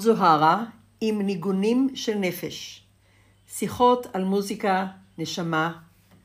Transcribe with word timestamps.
זאת 0.00 0.16
זוהרה 0.16 0.64
עם 1.00 1.22
ניגונים 1.22 1.88
של 1.94 2.14
נפש. 2.14 2.82
שיחות 3.48 4.06
על 4.12 4.24
מוזיקה, 4.24 4.86
נשמה, 5.18 5.72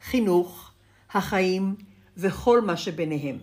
חינוך, 0.02 0.72
החיים 1.14 1.76
וכל 2.18 2.62
מה 2.62 2.78
שביניהם. 2.78 3.38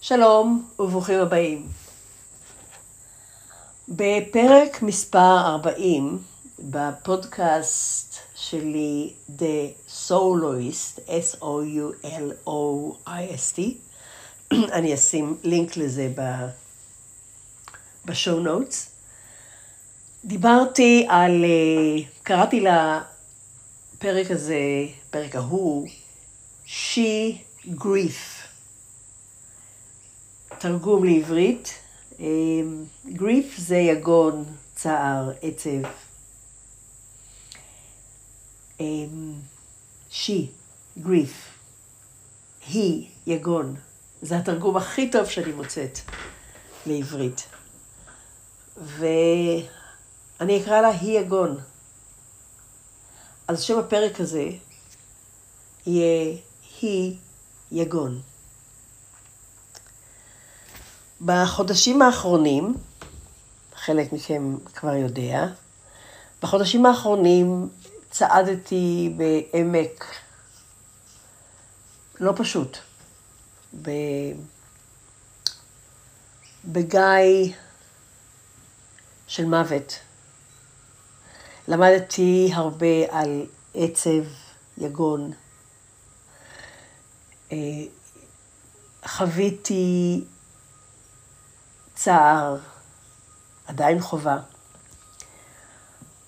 שלום 0.00 0.68
וברוכים 0.78 1.20
הבאים. 1.20 1.77
בפרק 3.88 4.82
מספר 4.82 5.40
40 5.46 6.18
בפודקאסט 6.58 8.18
שלי 8.34 9.12
The 9.38 9.72
Soloist, 10.08 11.00
S-O-U-L-O-I-S-T, 11.08 11.40
אני 14.78 14.94
אשים 14.94 15.38
לינק 15.44 15.76
לזה 15.76 16.12
בשואו 18.04 18.40
נוטס. 18.40 18.90
דיברתי 20.24 21.06
על, 21.08 21.44
אה, 21.44 22.02
קראתי 22.22 22.60
לפרק 22.60 24.30
הזה, 24.30 24.60
פרק 25.10 25.36
ההוא, 25.36 25.88
She 26.66 27.34
Grief. 27.66 28.44
תרגום 30.58 31.04
לעברית, 31.04 31.74
גריף 33.06 33.58
זה 33.58 33.76
יגון, 33.76 34.44
צער, 34.74 35.30
עצב. 35.42 35.88
שי, 40.10 40.50
גריף. 40.98 41.48
היא, 42.66 43.08
יגון. 43.26 43.76
זה 44.22 44.38
התרגום 44.38 44.76
הכי 44.76 45.10
טוב 45.10 45.26
שאני 45.26 45.52
מוצאת 45.52 45.98
לעברית. 46.86 47.48
ואני 48.76 50.62
אקרא 50.62 50.80
לה 50.80 50.88
היא 50.88 51.18
יגון. 51.18 51.58
אז 53.48 53.62
שם 53.62 53.78
הפרק 53.78 54.20
הזה 54.20 54.48
יהיה 55.86 56.36
היא 56.80 57.16
יגון. 57.72 58.20
בחודשים 61.24 62.02
האחרונים, 62.02 62.74
חלק 63.74 64.12
מכם 64.12 64.56
כבר 64.74 64.94
יודע, 64.94 65.46
בחודשים 66.42 66.86
האחרונים 66.86 67.68
צעדתי 68.10 69.14
בעמק 69.16 70.04
לא 72.20 72.32
פשוט, 72.36 72.78
בגיא 76.64 77.52
של 79.26 79.44
מוות. 79.44 79.98
למדתי 81.68 82.50
הרבה 82.54 82.86
על 83.10 83.46
עצב, 83.74 84.24
יגון. 84.78 85.32
אה, 87.52 87.56
חוויתי 89.06 90.24
צער, 91.98 92.56
עדיין 93.66 94.00
חובה. 94.00 94.38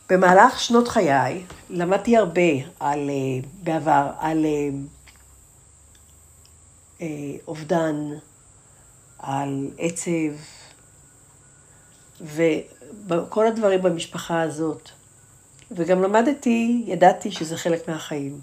במהלך 0.08 0.60
שנות 0.60 0.88
חיי 0.88 1.44
למדתי 1.68 2.16
הרבה 2.16 2.50
על, 2.80 3.10
אה, 3.10 3.48
בעבר 3.62 4.10
על 4.18 4.44
אה, 4.44 4.68
אה, 7.00 7.06
אובדן, 7.48 7.96
על 9.18 9.70
עצב, 9.78 10.32
וכל 13.06 13.46
הדברים 13.46 13.82
במשפחה 13.82 14.42
הזאת. 14.42 14.88
וגם 15.70 16.02
למדתי, 16.02 16.84
ידעתי 16.86 17.32
שזה 17.32 17.56
חלק 17.56 17.88
מהחיים. 17.88 18.40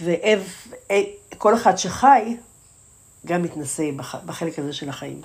וכל 0.00 1.54
אחד 1.54 1.76
שחי, 1.76 2.36
גם 3.26 3.42
מתנשא 3.42 3.90
בחלק 4.26 4.58
הזה 4.58 4.72
של 4.72 4.88
החיים. 4.88 5.22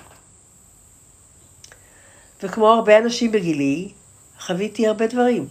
וכמו 2.42 2.68
הרבה 2.68 2.98
אנשים 2.98 3.32
בגילי, 3.32 3.92
חוויתי 4.40 4.86
הרבה 4.86 5.06
דברים. 5.06 5.48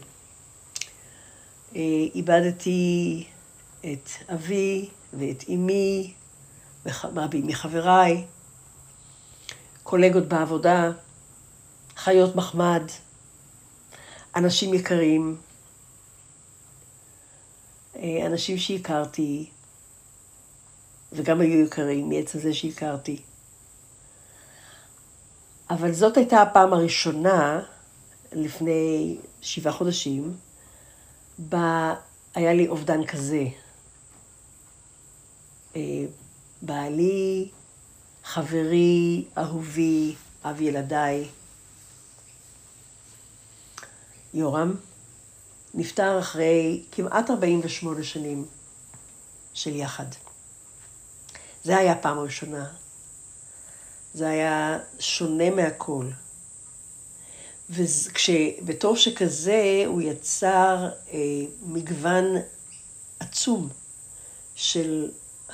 אה, 1.75 1.81
איבדתי 2.15 3.23
את 3.79 4.09
אבי 4.33 4.89
ואת 5.13 5.43
אמי, 5.49 6.13
רבים 7.03 7.47
מחבריי, 7.47 8.25
קולגות 9.83 10.27
בעבודה, 10.27 10.91
חיות 11.95 12.35
מחמד, 12.35 12.83
אנשים 14.35 14.73
יקרים, 14.73 15.37
אה, 17.95 18.25
אנשים 18.25 18.57
שהכרתי, 18.57 19.49
וגם 21.13 21.41
היו 21.41 21.65
יקרים 21.65 22.09
מעצם 22.09 22.39
זה 22.39 22.53
שהכרתי. 22.53 23.21
אבל 25.69 25.94
זאת 25.94 26.17
הייתה 26.17 26.41
הפעם 26.41 26.73
הראשונה, 26.73 27.61
לפני 28.31 29.17
שבעה 29.41 29.73
חודשים, 29.73 30.38
בה 31.39 31.95
היה 32.35 32.53
לי 32.53 32.67
אובדן 32.67 33.05
כזה. 33.05 33.44
אה, 35.75 35.81
בעלי, 36.61 37.50
חברי, 38.23 39.25
אהובי, 39.38 40.16
אב 40.45 40.61
ילדיי, 40.61 41.28
יורם, 44.34 44.75
נפטר 45.73 46.19
אחרי 46.19 46.84
כמעט 46.91 47.29
48 47.29 48.03
שנים 48.03 48.45
של 49.53 49.75
יחד. 49.75 50.05
זה 51.63 51.78
היה 51.78 51.91
הפעם 51.91 52.17
הראשונה 52.17 52.67
זה 54.13 54.29
היה 54.29 54.79
שונה 55.00 55.50
מהכל. 55.50 56.06
ובתור 57.69 58.95
שכזה 58.95 59.84
הוא 59.85 60.01
יצר 60.01 60.90
אה, 61.13 61.19
מגוון 61.62 62.25
עצום 63.19 63.69
של 64.56 65.12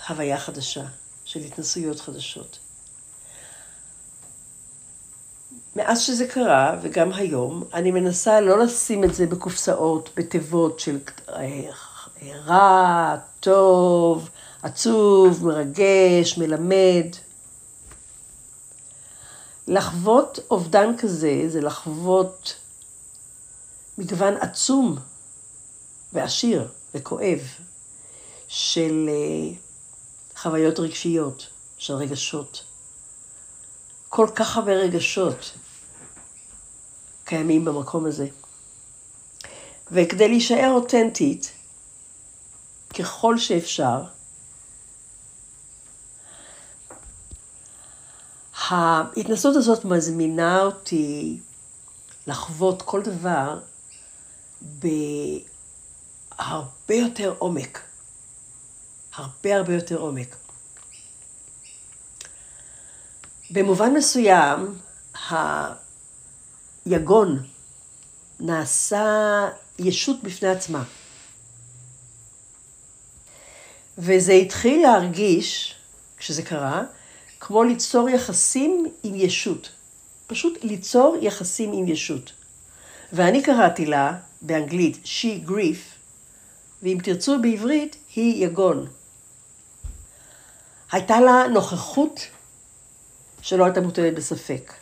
הוויה 0.10 0.38
חדשה, 0.38 0.84
של 1.26 1.40
התנסויות 1.40 2.00
חדשות. 2.00 2.60
מאז 5.76 6.02
שזה 6.02 6.28
קרה, 6.28 6.80
וגם 6.82 7.14
היום, 7.14 7.64
אני 7.74 7.92
מנסה 7.92 8.42
לא 8.42 8.60
לשים 8.60 9.04
את 9.04 9.14
זה 9.14 9.26
בקופסאות, 9.26 10.10
בתיבות 10.16 10.80
של 10.80 11.00
אה, 11.30 11.70
רע, 12.46 13.16
טוב, 13.40 14.30
עצוב, 14.64 15.46
מרגש, 15.46 16.38
מלמד. 16.38 17.08
לחוות 19.68 20.40
אובדן 20.52 20.98
כזה 20.98 21.44
זה 21.48 21.62
לחוות 21.62 22.56
מגוון 23.98 24.38
עצום 24.38 24.98
ועשיר 26.14 26.68
וכואב 26.96 27.40
של 28.48 29.10
אה, 29.10 29.56
חוויות 30.42 30.80
רגשיות, 30.80 31.48
של 31.78 31.94
רגשות. 31.94 32.64
כל 34.10 34.28
כך 34.36 34.58
הרבה 34.58 34.72
רגשות 34.72 35.52
קיימים 37.26 37.66
במקום 37.66 38.06
הזה. 38.06 38.28
וכדי 39.92 40.28
להישאר 40.28 40.72
אותנטית, 40.72 41.52
ככל 43.00 43.38
שאפשר, 43.38 44.04
ההתנסות 48.70 49.56
הזאת 49.56 49.86
מזמינה 49.86 50.62
אותי 50.62 51.40
לחוות 52.28 52.82
כל 52.82 53.02
דבר 53.02 53.60
בהרבה 54.62 54.96
יותר 56.90 57.36
עומק. 57.40 57.82
הרבה 59.14 59.56
הרבה 59.56 59.74
יותר 59.74 59.98
עומק. 59.98 60.36
במובן 63.52 63.94
מסוים, 63.94 64.80
היגון 66.86 67.46
נעשה 68.40 69.06
ישות 69.80 70.24
בפני 70.24 70.50
עצמה. 70.50 70.84
וזה 73.98 74.34
התחיל 74.34 74.82
להרגיש, 74.82 75.76
כשזה 76.18 76.44
קרה, 76.44 76.84
כמו 77.46 77.64
ליצור 77.64 78.10
יחסים 78.10 78.86
עם 79.04 79.16
ישות. 79.16 79.70
פשוט 80.28 80.64
ליצור 80.64 81.18
יחסים 81.22 81.74
עם 81.74 81.88
ישות. 81.88 82.32
ואני 83.14 83.44
קראתי 83.44 83.86
לה 83.86 84.18
באנגלית 84.42 84.98
she 85.06 85.50
grief, 85.50 85.78
ואם 86.84 86.98
תרצו 87.04 87.42
בעברית, 87.42 87.96
היא 88.16 88.46
יגון. 88.46 88.88
הייתה 90.92 91.22
לה 91.22 91.48
נוכחות 91.48 92.28
שלא 93.42 93.66
הייתה 93.66 93.82
מוטלת 93.82 94.16
בספק. 94.16 94.74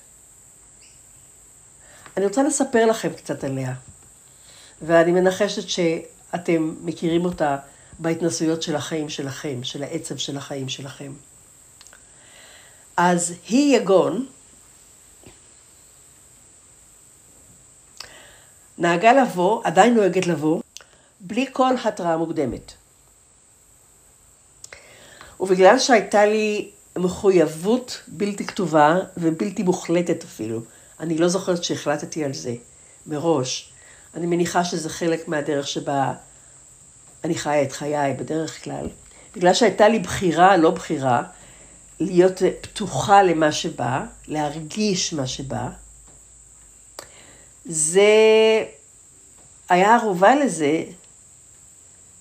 אני 2.17 2.25
רוצה 2.25 2.43
לספר 2.43 2.85
לכם 2.85 3.13
קצת 3.13 3.43
עליה, 3.43 3.73
ואני 4.81 5.11
מנחשת 5.11 5.69
שאתם 5.69 6.75
מכירים 6.83 7.25
אותה 7.25 7.57
בהתנסויות 7.99 8.61
של 8.61 8.75
החיים 8.75 9.09
שלכם, 9.09 9.63
של 9.63 9.83
העצב 9.83 10.17
של 10.17 10.37
החיים 10.37 10.69
שלכם. 10.69 11.11
אז 12.97 13.33
היא 13.47 13.77
יגון, 13.77 14.25
נהגה 18.77 19.13
לבוא, 19.13 19.61
עדיין 19.63 19.93
נוהגת 19.93 20.27
לבוא, 20.27 20.61
בלי 21.19 21.45
כל 21.51 21.73
התראה 21.85 22.17
מוקדמת. 22.17 22.73
ובגלל 25.39 25.79
שהייתה 25.79 26.25
לי 26.25 26.69
מחויבות 26.97 28.01
בלתי 28.07 28.45
כתובה 28.45 28.95
ובלתי 29.17 29.63
מוחלטת 29.63 30.23
אפילו, 30.23 30.61
אני 30.99 31.17
לא 31.17 31.27
זוכרת 31.27 31.63
שהחלטתי 31.63 32.23
על 32.23 32.33
זה 32.33 32.55
מראש. 33.07 33.71
אני 34.15 34.25
מניחה 34.25 34.63
שזה 34.63 34.89
חלק 34.89 35.27
מהדרך 35.27 35.67
שבה 35.67 36.13
אני 37.23 37.35
חיה 37.35 37.63
את 37.63 37.71
חיי 37.71 38.13
בדרך 38.13 38.63
כלל. 38.63 38.87
בגלל 39.35 39.53
שהייתה 39.53 39.87
לי 39.87 39.99
בחירה, 39.99 40.57
לא 40.57 40.71
בחירה, 40.71 41.23
להיות 42.01 42.41
פתוחה 42.61 43.23
למה 43.23 43.51
שבא, 43.51 44.05
להרגיש 44.27 45.13
מה 45.13 45.27
שבא, 45.27 45.69
זה 47.65 48.11
היה 49.69 49.95
ערובה 49.95 50.35
לזה 50.35 50.83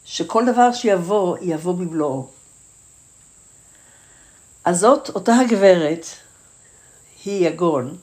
שכל 0.05 0.44
דבר 0.53 0.73
שיבוא, 0.73 1.37
יבוא 1.41 1.75
במלואו. 1.75 2.29
אז 4.65 4.79
זאת, 4.79 5.09
אותה 5.09 5.32
הגברת, 5.37 6.06
היא 7.25 7.49
יגון, 7.49 7.97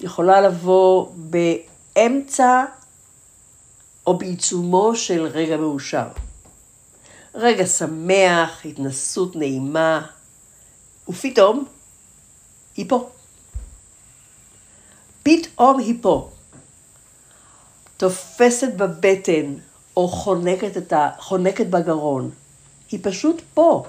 יכולה 0.00 0.40
לבוא 0.40 1.10
באמצע 1.14 2.64
או 4.06 4.18
בעיצומו 4.18 4.96
של 4.96 5.26
רגע 5.26 5.56
מאושר. 5.56 6.08
רגע 7.34 7.66
שמח, 7.66 8.66
התנסות 8.66 9.36
נעימה, 9.36 10.06
ופתאום 11.10 11.64
היא 12.76 12.86
פה. 12.88 13.10
פתאום 15.22 15.78
היא 15.78 15.94
פה. 16.00 16.30
תופסת 17.96 18.74
בבטן 18.76 19.54
או 19.96 20.08
חונקת, 20.08 20.76
את 20.76 20.92
ה... 20.92 21.10
חונקת 21.18 21.66
בגרון. 21.66 22.30
היא 22.90 23.00
פשוט 23.02 23.42
פה. 23.54 23.84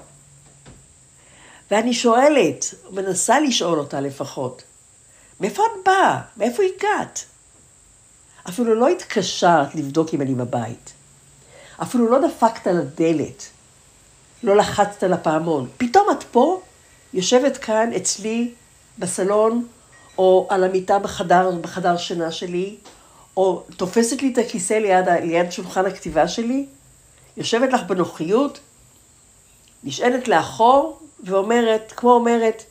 ואני 1.70 1.94
שואלת, 1.94 2.74
מנסה 2.90 3.40
לשאול 3.40 3.78
אותה 3.78 4.00
לפחות, 4.00 4.62
מאיפה 5.40 5.62
את 5.62 5.84
באה? 5.84 6.20
מאיפה 6.36 6.62
הגעת? 6.62 7.24
אפילו 8.48 8.74
לא 8.74 8.88
התקשרת 8.88 9.74
לבדוק 9.74 10.14
אם 10.14 10.20
אני 10.20 10.34
בבית. 10.34 10.92
אפילו 11.82 12.10
לא 12.10 12.28
דפקת 12.28 12.66
על 12.66 12.78
הדלת. 12.78 13.48
לא 14.42 14.56
לחצת 14.56 15.02
על 15.02 15.12
הפעמון. 15.12 15.68
פתאום 15.78 16.06
את 16.10 16.22
פה, 16.22 16.62
יושבת 17.14 17.56
כאן 17.56 17.92
אצלי 17.96 18.54
בסלון, 18.98 19.66
או 20.18 20.46
על 20.50 20.64
המיטה 20.64 20.98
בחדר, 20.98 21.50
בחדר 21.60 21.96
שינה 21.96 22.32
שלי, 22.32 22.76
או 23.36 23.64
תופסת 23.76 24.22
לי 24.22 24.32
את 24.32 24.38
הכיסא 24.38 24.74
ליד, 24.74 25.08
ליד 25.08 25.52
שולחן 25.52 25.86
הכתיבה 25.86 26.28
שלי, 26.28 26.66
יושבת 27.36 27.72
לך 27.72 27.82
בנוחיות, 27.82 28.60
נשענת 29.84 30.28
לאחור, 30.28 31.00
ואומרת, 31.24 31.92
כמו 31.96 32.12
אומרת, 32.12 32.62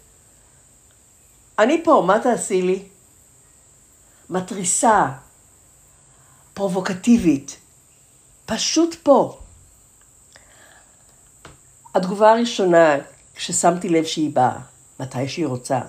אני 1.60 1.84
פה, 1.84 2.04
מה 2.08 2.20
תעשי 2.20 2.62
לי? 2.62 2.84
מתריסה, 4.30 5.08
פרובוקטיבית, 6.54 7.58
פשוט 8.46 8.96
פה. 9.04 9.40
התגובה 11.96 12.32
הראשונה, 12.32 12.96
כששמתי 13.36 13.90
לב 13.90 14.06
שהיא 14.06 14.30
באה, 14.34 14.58
מתי 15.00 15.28
שהיא 15.28 15.48
רוצה, 15.48 15.80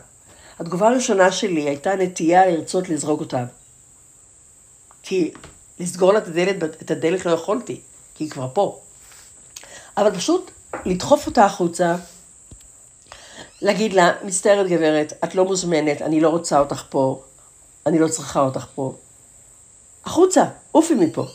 התגובה 0.58 0.88
הראשונה 0.88 1.32
שלי 1.32 1.62
הייתה 1.62 1.96
נטייה 1.96 2.46
לרצות 2.46 2.88
לזרוק 2.88 3.20
אותה. 3.20 3.44
כי 5.02 5.32
לסגור 5.80 6.12
לה 6.12 6.18
את 6.18 6.26
הדלת, 6.26 6.82
את 6.82 6.90
הדלת 6.90 7.26
לא 7.26 7.30
יכולתי, 7.30 7.80
כי 8.14 8.24
היא 8.24 8.30
כבר 8.30 8.48
פה. 8.52 8.80
אבל 9.96 10.14
פשוט 10.16 10.50
לדחוף 10.84 11.26
אותה 11.26 11.44
החוצה, 11.44 11.96
להגיד 13.62 13.92
לה, 13.92 14.12
מצטערת 14.24 14.66
גברת, 14.66 15.12
את 15.24 15.34
לא 15.34 15.44
מוזמנת, 15.44 16.02
אני 16.02 16.20
לא 16.20 16.28
רוצה 16.28 16.58
אותך 16.58 16.84
פה, 16.88 17.22
אני 17.86 17.98
לא 17.98 18.08
צריכה 18.08 18.40
אותך 18.40 18.66
פה. 18.74 18.94
החוצה, 20.04 20.44
עופי 20.72 20.94
מפה. 20.94 21.26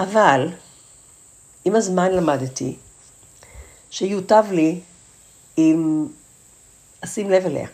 אבל 0.00 0.48
עם 1.64 1.76
הזמן 1.76 2.12
למדתי 2.12 2.76
שיוטב 3.96 4.44
לי 4.50 4.80
אם 5.58 6.06
אשים 7.00 7.30
לב 7.30 7.46
אליה. 7.46 7.68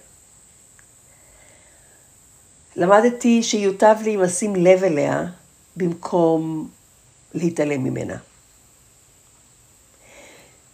למדתי 2.77 3.43
שיוטב 3.43 3.97
לי 4.03 4.15
אם 4.15 4.23
אשים 4.23 4.57
לב 4.57 4.85
אליה 4.85 5.25
במקום 5.77 6.71
להתעלם 7.35 7.85
ממנה. 7.85 8.17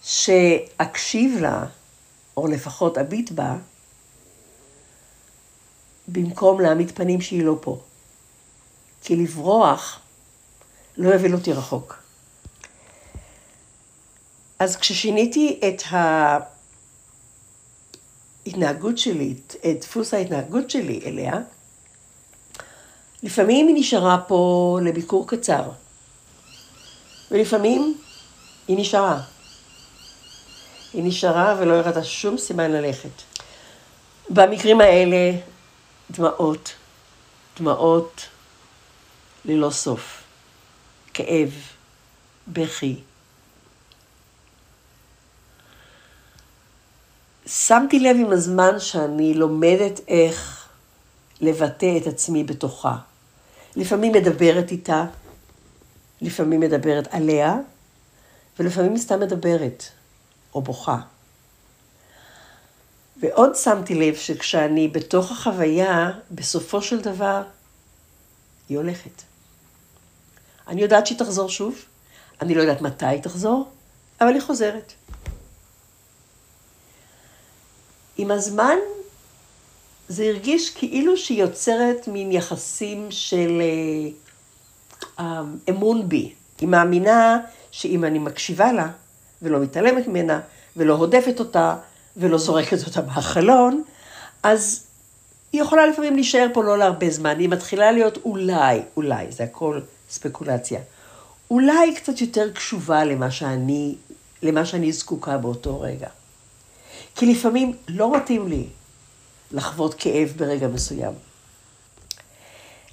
שאקשיב 0.02 1.40
לה, 1.40 1.66
או 2.36 2.46
לפחות 2.46 2.98
אביט 2.98 3.30
בה, 3.30 3.56
במקום 6.08 6.60
להעמיד 6.60 6.90
פנים 6.90 7.20
שהיא 7.20 7.44
לא 7.44 7.58
פה. 7.60 7.80
כי 9.02 9.16
לברוח 9.16 10.00
לא 10.96 11.08
יוביל 11.08 11.34
אותי 11.34 11.52
רחוק. 11.52 12.07
אז 14.58 14.76
כששיניתי 14.76 15.60
את 15.68 15.82
ההתנהגות 18.46 18.98
שלי, 18.98 19.34
את 19.48 19.80
דפוס 19.80 20.14
ההתנהגות 20.14 20.70
שלי 20.70 21.00
אליה, 21.04 21.34
לפעמים 23.22 23.66
היא 23.66 23.76
נשארה 23.78 24.18
פה 24.28 24.78
לביקור 24.82 25.28
קצר, 25.28 25.70
ולפעמים 27.30 27.98
היא 28.68 28.78
נשארה. 28.78 29.20
היא 30.92 31.04
נשארה 31.04 31.56
ולא 31.58 31.74
הראתה 31.74 32.04
שום 32.04 32.38
סימן 32.38 32.70
ללכת. 32.70 33.22
במקרים 34.30 34.80
האלה, 34.80 35.32
דמעות, 36.10 36.74
דמעות 37.58 38.26
ללא 39.44 39.70
סוף, 39.70 40.22
כאב, 41.14 41.52
בכי. 42.48 42.96
שמתי 47.50 48.00
לב 48.00 48.16
עם 48.16 48.32
הזמן 48.32 48.80
שאני 48.80 49.34
לומדת 49.34 50.00
איך 50.08 50.68
לבטא 51.40 51.98
את 52.02 52.06
עצמי 52.06 52.44
בתוכה. 52.44 52.96
לפעמים 53.76 54.12
מדברת 54.12 54.70
איתה, 54.70 55.04
לפעמים 56.20 56.60
מדברת 56.60 57.08
עליה, 57.10 57.56
ולפעמים 58.58 58.96
סתם 58.96 59.20
מדברת. 59.20 59.84
או 60.54 60.62
בוכה. 60.62 60.98
ועוד 63.20 63.56
שמתי 63.56 63.94
לב 63.94 64.14
שכשאני 64.14 64.88
בתוך 64.88 65.32
החוויה, 65.32 66.10
בסופו 66.30 66.82
של 66.82 67.00
דבר, 67.00 67.42
היא 68.68 68.78
הולכת. 68.78 69.22
אני 70.68 70.82
יודעת 70.82 71.06
שהיא 71.06 71.18
תחזור 71.18 71.48
שוב, 71.48 71.84
אני 72.42 72.54
לא 72.54 72.60
יודעת 72.60 72.82
מתי 72.82 73.06
היא 73.06 73.22
תחזור, 73.22 73.68
אבל 74.20 74.34
היא 74.34 74.42
חוזרת. 74.42 74.92
עם 78.18 78.30
הזמן 78.30 78.76
זה 80.08 80.24
הרגיש 80.24 80.70
כאילו 80.70 81.16
שהיא 81.16 81.42
יוצרת 81.42 82.08
מין 82.08 82.32
יחסים 82.32 83.06
של 83.10 83.62
אה, 85.18 85.42
אמון 85.68 86.08
בי. 86.08 86.32
היא 86.60 86.68
מאמינה 86.68 87.38
שאם 87.70 88.04
אני 88.04 88.18
מקשיבה 88.18 88.72
לה, 88.72 88.88
ולא 89.42 89.60
מתעלמת 89.60 90.08
ממנה, 90.08 90.40
ולא 90.76 90.94
הודפת 90.94 91.40
אותה, 91.40 91.76
ולא 92.16 92.38
זורקת 92.38 92.86
אותה 92.86 93.02
מהחלון, 93.02 93.82
אז 94.42 94.86
היא 95.52 95.62
יכולה 95.62 95.86
לפעמים 95.86 96.14
להישאר 96.14 96.46
פה 96.52 96.64
לא 96.64 96.78
להרבה 96.78 97.10
זמן, 97.10 97.38
היא 97.38 97.48
מתחילה 97.48 97.92
להיות 97.92 98.18
אולי, 98.24 98.82
אולי, 98.96 99.26
זה 99.32 99.44
הכל 99.44 99.80
ספקולציה, 100.10 100.80
אולי 101.50 101.94
קצת 101.94 102.20
יותר 102.20 102.52
קשובה 102.52 103.04
למה 103.04 103.30
שאני, 103.30 103.94
למה 104.42 104.66
שאני 104.66 104.92
זקוקה 104.92 105.38
באותו 105.38 105.80
רגע. 105.80 106.08
כי 107.18 107.26
לפעמים 107.26 107.76
לא 107.88 108.16
מתאים 108.16 108.48
לי 108.48 108.66
לחוות 109.52 109.94
כאב 109.94 110.32
ברגע 110.36 110.68
מסוים. 110.68 111.12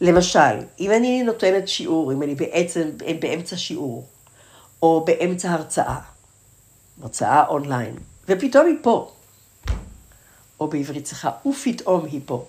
למשל, 0.01 0.39
אם 0.79 0.91
אני 0.91 1.23
נותנת 1.23 1.67
שיעור, 1.67 2.13
אם 2.13 2.23
אני 2.23 2.35
בעצם 2.35 2.89
באמצע 3.19 3.57
שיעור, 3.57 4.05
או 4.81 5.05
באמצע 5.05 5.51
הרצאה, 5.51 5.99
הרצאה 7.01 7.47
אונליין, 7.47 7.95
ופתאום 8.29 8.65
היא 8.67 8.75
פה, 8.81 9.11
או 10.59 10.67
בעברית 10.67 11.03
צריכה, 11.03 11.31
ופתאום 11.45 12.05
היא 12.05 12.21
פה. 12.25 12.45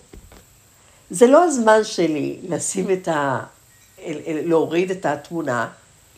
זה 1.11 1.26
לא 1.26 1.45
הזמן 1.45 1.85
שלי 1.85 2.38
לשים 2.49 2.90
את 2.90 3.09
ה... 3.09 3.40
להוריד 4.26 4.90
את 4.90 5.06
התמונה, 5.06 5.68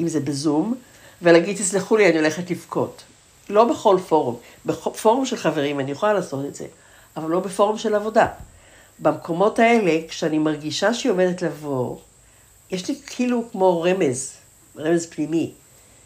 אם 0.01 0.09
זה 0.09 0.21
בזום, 0.21 0.75
ולהגיד, 1.23 1.57
תסלחו 1.57 1.97
לי, 1.97 2.09
אני 2.09 2.19
הולכת 2.19 2.51
לבכות. 2.51 3.03
לא 3.49 3.65
בכל 3.65 3.99
פורום. 4.09 4.37
בפורום 4.67 5.27
של 5.27 5.37
חברים 5.37 5.81
אני 5.81 5.91
יכולה 5.91 6.13
לעשות 6.13 6.45
את 6.45 6.55
זה, 6.55 6.67
אבל 7.17 7.31
לא 7.31 7.41
בפורום 7.41 7.79
של 7.79 7.95
עבודה. 7.95 8.27
במקומות 8.99 9.59
האלה, 9.59 10.01
כשאני 10.09 10.39
מרגישה 10.39 10.95
שהיא 10.95 11.13
עומדת 11.13 11.43
לבוא, 11.43 11.97
יש 12.71 12.89
לי 12.89 12.95
כאילו 13.07 13.45
כמו 13.53 13.83
רמז, 13.83 14.33
רמז 14.79 15.07
פנימי, 15.07 15.53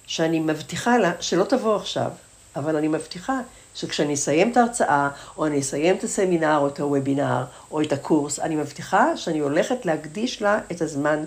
שאני 0.06 0.40
מבטיחה 0.40 0.98
לה 0.98 1.12
שלא 1.20 1.44
תבוא 1.44 1.76
עכשיו, 1.76 2.10
אבל 2.56 2.76
אני 2.76 2.88
מבטיחה 2.88 3.40
שכשאני 3.74 4.14
אסיים 4.14 4.52
את 4.52 4.56
ההרצאה, 4.56 5.08
או 5.36 5.46
אני 5.46 5.60
אסיים 5.60 5.96
את 5.96 6.04
הסמינר, 6.04 6.56
או 6.56 6.68
את 6.68 6.80
הוובינר, 6.80 7.44
או 7.70 7.82
את 7.82 7.92
הקורס, 7.92 8.40
אני 8.40 8.56
מבטיחה 8.56 9.16
שאני 9.16 9.38
הולכת 9.38 9.86
להקדיש 9.86 10.42
לה 10.42 10.58
את 10.72 10.82
הזמן 10.82 11.24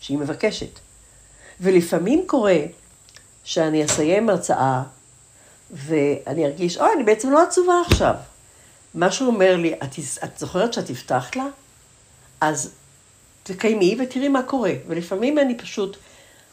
שהיא 0.00 0.18
מבקשת. 0.18 0.78
ולפעמים 1.60 2.24
קורה 2.26 2.58
שאני 3.44 3.84
אסיים 3.84 4.30
הרצאה, 4.30 4.82
ואני 5.72 6.46
ארגיש, 6.46 6.78
אוי, 6.78 6.88
אני 6.96 7.04
בעצם 7.04 7.30
לא 7.30 7.42
עצובה 7.42 7.74
עכשיו. 7.86 8.14
משהו 8.94 9.26
אומר 9.26 9.56
לי, 9.56 9.74
את, 9.74 9.94
את 10.24 10.38
זוכרת 10.38 10.72
שאת 10.72 10.90
הבטחת 10.90 11.36
לה? 11.36 11.44
אז 12.40 12.70
תקיימי 13.42 13.96
ותראי 14.00 14.28
מה 14.28 14.42
קורה. 14.42 14.72
ולפעמים 14.86 15.38
אני 15.38 15.58
פשוט 15.58 15.96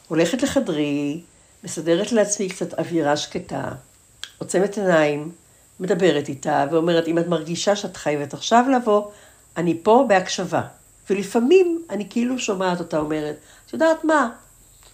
הולכת 0.08 0.42
לחדרי, 0.42 1.20
מסדרת 1.64 2.12
לעצמי 2.12 2.48
קצת 2.48 2.78
אווירה 2.78 3.16
שקטה, 3.16 3.68
עוצמת 4.38 4.78
עיניים, 4.78 5.32
מדברת 5.80 6.28
איתה 6.28 6.66
ואומרת, 6.70 7.08
אם 7.08 7.18
את 7.18 7.26
מרגישה 7.26 7.76
שאת 7.76 7.96
חייבת 7.96 8.34
עכשיו 8.34 8.64
לבוא, 8.76 9.10
אני 9.56 9.78
פה 9.82 10.04
בהקשבה. 10.08 10.62
ולפעמים 11.10 11.82
אני 11.90 12.06
כאילו 12.10 12.38
שומעת 12.38 12.78
אותה 12.78 12.98
אומרת, 12.98 13.36
את 13.66 13.72
יודעת 13.72 14.04
מה, 14.04 14.30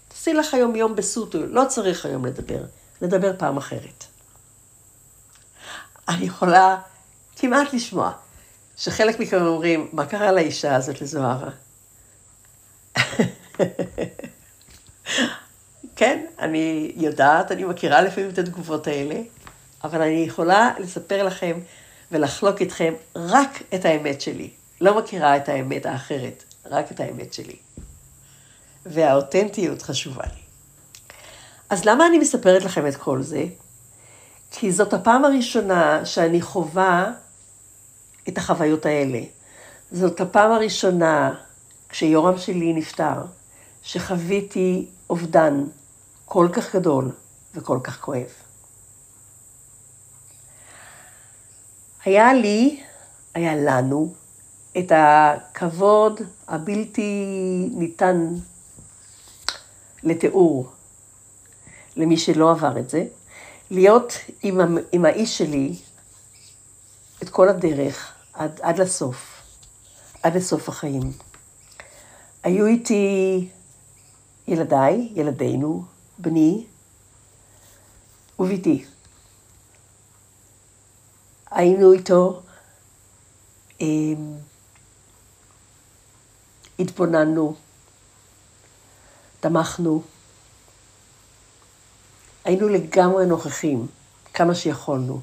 תעשי 0.09 0.35
לך 0.35 0.55
היום 0.55 0.77
יום 0.77 0.97
בסוטו, 0.97 1.47
לא 1.47 1.63
צריך 1.69 2.07
היום 2.07 2.25
לדבר, 2.25 2.63
נדבר 3.03 3.33
פעם 3.39 3.57
אחרת. 3.57 4.05
אני 6.09 6.25
יכולה 6.25 6.77
כמעט 7.37 7.73
לשמוע 7.73 8.13
שחלק 8.77 9.21
מכם 9.21 9.43
אומרים, 9.43 9.89
מה 9.93 10.07
קרה 10.07 10.33
לאישה 10.33 10.75
הזאת 10.75 11.01
לזוהרה? 11.01 11.51
כן, 15.97 16.27
אני 16.39 16.93
יודעת, 16.97 17.53
אני 17.53 17.65
מכירה 17.65 18.01
לפעמים 18.03 18.31
את 18.31 18.39
התגובות 18.39 18.87
האלה, 18.87 19.21
אבל 19.85 20.03
אני 20.03 20.25
יכולה 20.27 20.71
לספר 20.79 21.23
לכם 21.23 21.61
ולחלוק 22.13 22.61
איתכם 22.61 22.95
רק 23.17 23.63
את 23.75 23.85
האמת 23.85 24.21
שלי. 24.21 24.51
לא 24.81 24.99
מכירה 24.99 25.37
את 25.37 25.49
האמת 25.49 25.87
האחרת, 25.87 26.45
רק 26.67 26.93
את 26.93 27.01
האמת 27.01 27.35
שלי. 27.35 27.57
והאותנטיות 28.87 29.83
חשובה 29.83 30.23
לי. 30.25 30.41
אז 31.71 31.85
למה 31.85 32.07
אני 32.07 32.19
מספרת 32.19 32.65
לכם 32.65 32.87
את 32.87 32.97
כל 32.97 33.23
זה? 33.23 33.45
כי 34.59 34.73
זאת 34.73 34.93
הפעם 34.93 35.25
הראשונה 35.25 36.05
שאני 36.05 36.43
חווה 36.43 37.13
את 38.29 38.39
החוויות 38.39 38.87
האלה. 38.87 39.21
זאת 39.93 40.21
הפעם 40.21 40.53
הראשונה, 40.53 41.35
כשיורם 41.89 42.39
שלי 42.39 42.73
נפטר, 42.73 43.25
שחוויתי 43.83 44.87
אובדן 45.11 45.65
כל 46.25 46.49
כך 46.53 46.77
גדול 46.77 47.11
וכל 47.55 47.79
כך 47.83 48.01
כואב. 48.01 48.31
היה 52.05 52.35
לי, 52.35 52.83
היה 53.35 53.57
לנו, 53.57 54.15
את 54.79 54.93
הכבוד 54.95 56.21
הבלתי 56.49 57.13
ניתן 57.73 58.35
לתיאור 60.03 60.71
למי 61.97 62.17
שלא 62.17 62.51
עבר 62.51 62.79
את 62.79 62.91
זה, 62.91 63.05
להיות 63.71 64.13
עם, 64.43 64.61
עם 64.93 65.05
האיש 65.05 65.39
שלי 65.39 65.77
את 67.23 67.29
כל 67.29 67.49
הדרך 67.49 68.13
עד, 68.33 68.61
עד 68.63 68.79
לסוף, 68.79 69.43
עד 70.23 70.37
לסוף 70.37 70.69
החיים. 70.69 71.13
היו 72.43 72.67
איתי 72.67 73.49
ילדיי, 74.49 75.13
ילדינו, 75.15 75.85
בני 76.19 76.67
וביתי. 78.39 78.85
היינו 81.51 81.93
איתו, 81.93 82.43
אמ, 83.81 84.35
התבוננו, 86.79 87.55
תמכנו, 89.41 90.03
היינו 92.47 92.69
לגמרי 92.69 93.27
נוכחים, 93.27 93.87
כמה 94.35 94.55
שיכולנו, 94.55 95.21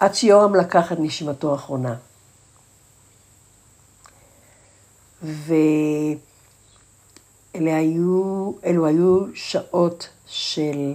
עד 0.00 0.14
שיורם 0.14 0.54
לקח 0.54 0.92
את 0.92 0.96
נשימתו 1.00 1.52
האחרונה. 1.52 1.94
ואלה 5.22 6.16
היו, 7.54 8.52
היו 8.62 9.24
שעות 9.34 10.08
של 10.26 10.94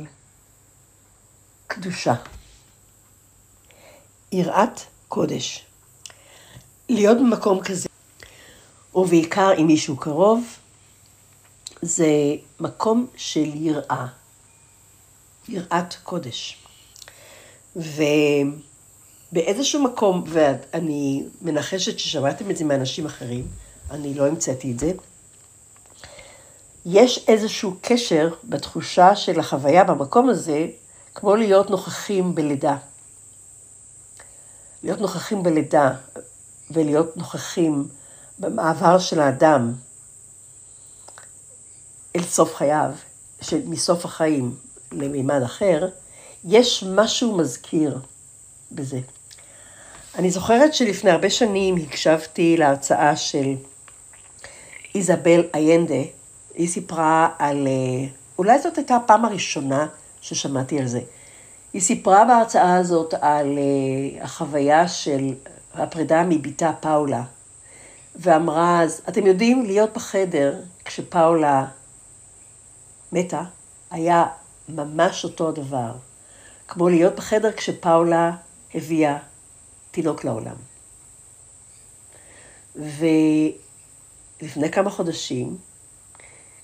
קדושה. 1.67 2.13
יראת 4.31 4.79
קודש. 5.07 5.65
להיות 6.89 7.17
במקום 7.17 7.63
כזה, 7.63 7.89
ובעיקר 8.95 9.49
עם 9.57 9.67
מישהו 9.67 9.97
קרוב, 9.97 10.45
זה 11.81 12.07
מקום 12.59 13.07
של 13.15 13.51
יראה. 13.55 14.07
יראת 15.49 15.95
קודש. 16.03 16.63
ובאיזשהו 19.31 19.83
מקום, 19.83 20.23
ואני 20.27 21.23
מנחשת 21.41 21.99
ששמעתם 21.99 22.51
את 22.51 22.57
זה 22.57 22.65
מאנשים 22.65 23.05
אחרים, 23.05 23.47
אני 23.91 24.13
לא 24.13 24.27
המצאתי 24.27 24.71
את 24.71 24.79
זה, 24.79 24.91
יש 26.85 27.25
איזשהו 27.27 27.75
קשר 27.81 28.29
בתחושה 28.43 29.15
של 29.15 29.39
החוויה 29.39 29.83
במקום 29.83 30.29
הזה, 30.29 30.67
כמו 31.15 31.35
להיות 31.35 31.69
נוכחים 31.69 32.35
בלידה. 32.35 32.77
להיות 34.83 35.01
נוכחים 35.01 35.43
בלידה 35.43 35.91
ולהיות 36.71 37.17
נוכחים 37.17 37.87
במעבר 38.39 38.99
של 38.99 39.19
האדם 39.19 39.73
אל 42.15 42.23
סוף 42.23 42.55
חייו, 42.55 42.91
של, 43.41 43.61
מסוף 43.65 44.05
החיים 44.05 44.55
למימד 44.91 45.41
אחר, 45.41 45.87
יש 46.45 46.83
משהו 46.87 47.37
מזכיר 47.37 47.99
בזה. 48.71 48.99
אני 50.15 50.31
זוכרת 50.31 50.73
שלפני 50.73 51.11
הרבה 51.11 51.29
שנים 51.29 51.75
הקשבתי 51.75 52.57
להרצאה 52.57 53.15
של 53.15 53.55
איזבל 54.95 55.43
איינדה, 55.53 56.03
היא 56.55 56.67
סיפרה 56.67 57.29
על, 57.39 57.67
אה, 57.67 58.09
אולי 58.37 58.59
זאת 58.59 58.77
הייתה 58.77 58.95
הפעם 58.95 59.25
הראשונה 59.25 59.87
ששמעתי 60.21 60.79
על 60.79 60.87
זה. 60.87 61.01
היא 61.73 61.81
סיפרה 61.81 62.25
בהרצאה 62.25 62.75
הזאת 62.75 63.13
על 63.21 63.57
uh, 63.57 64.23
החוויה 64.23 64.87
של 64.87 65.33
הפרידה 65.73 66.23
מבתה 66.29 66.71
פאולה, 66.79 67.23
ואמרה 68.15 68.83
אז, 68.83 69.01
אתם 69.09 69.25
יודעים, 69.27 69.65
להיות 69.65 69.93
בחדר 69.93 70.59
כשפאולה 70.85 71.65
מתה, 73.11 73.41
היה 73.91 74.25
ממש 74.69 75.23
אותו 75.23 75.49
הדבר, 75.49 75.91
כמו 76.67 76.89
להיות 76.89 77.15
בחדר 77.15 77.51
כשפאולה 77.51 78.31
הביאה 78.73 79.17
תינוק 79.91 80.23
לעולם. 80.23 80.55
ולפני 82.75 84.71
כמה 84.71 84.89
חודשים, 84.89 85.57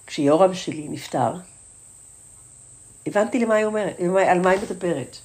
כשיורם 0.07 0.53
שלי 0.53 0.88
נפטר, 0.88 1.33
הבנתי 3.07 3.39
למה 3.39 3.55
היא 3.55 3.65
אומרת, 3.65 3.95
על 4.27 4.39
מה 4.41 4.50
היא 4.50 4.60
מדברת. 4.62 5.17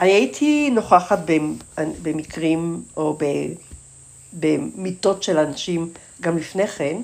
אני 0.00 0.10
הייתי 0.10 0.70
נוכחת 0.70 1.18
במקרים 2.02 2.84
או 2.96 3.18
במיטות 4.32 5.22
של 5.22 5.38
אנשים 5.38 5.92
גם 6.20 6.38
לפני 6.38 6.66
כן, 6.66 7.02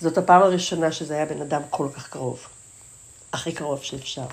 זאת 0.00 0.18
הפעם 0.18 0.42
הראשונה 0.42 0.92
שזה 0.92 1.14
היה 1.14 1.26
בן 1.26 1.40
אדם 1.40 1.62
כל 1.70 1.88
כך 1.94 2.08
קרוב. 2.08 2.46
הכי 3.32 3.52
קרוב 3.52 3.82
שאפשר. 3.82 4.26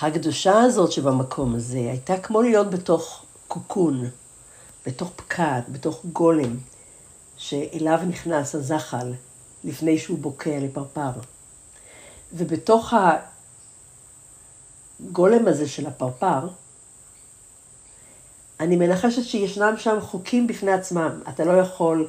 הקדושה 0.00 0.60
הזאת 0.60 0.92
שבמקום 0.92 1.54
הזה 1.54 1.78
הייתה 1.78 2.18
כמו 2.18 2.42
להיות 2.42 2.70
בתוך 2.70 3.24
קוקון, 3.48 4.10
בתוך 4.86 5.10
פקד, 5.16 5.60
בתוך 5.68 6.04
גולם, 6.12 6.56
שאליו 7.36 8.00
נכנס 8.08 8.54
הזחל 8.54 9.12
לפני 9.64 9.98
שהוא 9.98 10.18
בוקע 10.18 10.58
לפרפר. 10.60 11.10
ובתוך 12.32 12.94
הגולם 15.00 15.48
הזה 15.48 15.68
של 15.68 15.86
הפרפר, 15.86 16.48
אני 18.60 18.76
מנחשת 18.76 19.22
שישנם 19.22 19.74
שם 19.78 20.00
חוקים 20.00 20.46
בפני 20.46 20.72
עצמם. 20.72 21.20
אתה 21.28 21.44
לא 21.44 21.52
יכול 21.52 22.08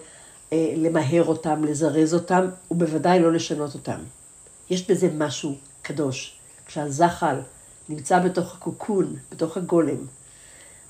אה, 0.53 0.73
למהר 0.77 1.23
אותם, 1.25 1.63
לזרז 1.63 2.13
אותם, 2.13 2.47
ובוודאי 2.71 3.19
לא 3.19 3.33
לשנות 3.33 3.73
אותם. 3.73 3.99
יש 4.69 4.89
בזה 4.89 5.09
משהו 5.17 5.55
קדוש. 5.81 6.37
כשהזחל 6.65 7.35
נמצא 7.89 8.19
בתוך 8.19 8.55
הקוקון, 8.55 9.15
בתוך 9.31 9.57
הגולם, 9.57 10.05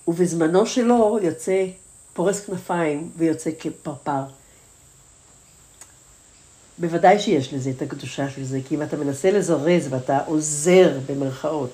ובזמנו 0.07 0.65
שלו 0.65 1.19
יוצא, 1.21 1.65
פורס 2.13 2.45
כנפיים 2.45 3.09
ויוצא 3.17 3.49
כפרפר. 3.59 4.23
בוודאי 6.77 7.19
שיש 7.19 7.53
לזה 7.53 7.69
את 7.69 7.81
הקדושה 7.81 8.29
של 8.29 8.43
זה, 8.43 8.59
כי 8.67 8.75
אם 8.75 8.81
אתה 8.81 8.97
מנסה 8.97 9.31
לזרז 9.31 9.87
ואתה 9.89 10.19
עוזר 10.25 10.99
במרכאות 11.05 11.71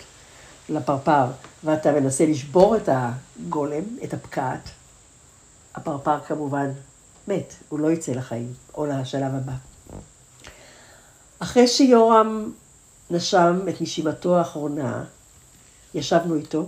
לפרפר, 0.70 1.26
ואתה 1.64 1.92
מנסה 1.92 2.26
לשבור 2.26 2.76
את 2.76 2.90
הגולם, 2.92 3.84
את 4.04 4.14
הפקעת, 4.14 4.70
הפרפר 5.76 6.20
כמובן 6.20 6.70
מת, 7.28 7.54
הוא 7.70 7.80
לא 7.80 7.92
יצא 7.92 8.12
לחיים, 8.12 8.54
או 8.74 8.86
לשלב 8.86 9.36
הבא. 9.36 9.54
אחרי 11.40 11.68
שיורם 11.68 12.52
נשם 13.12 13.60
את 13.70 13.82
נשימתו 13.82 14.38
האחרונה, 14.38 15.04
ישבנו 15.94 16.36
איתו, 16.36 16.66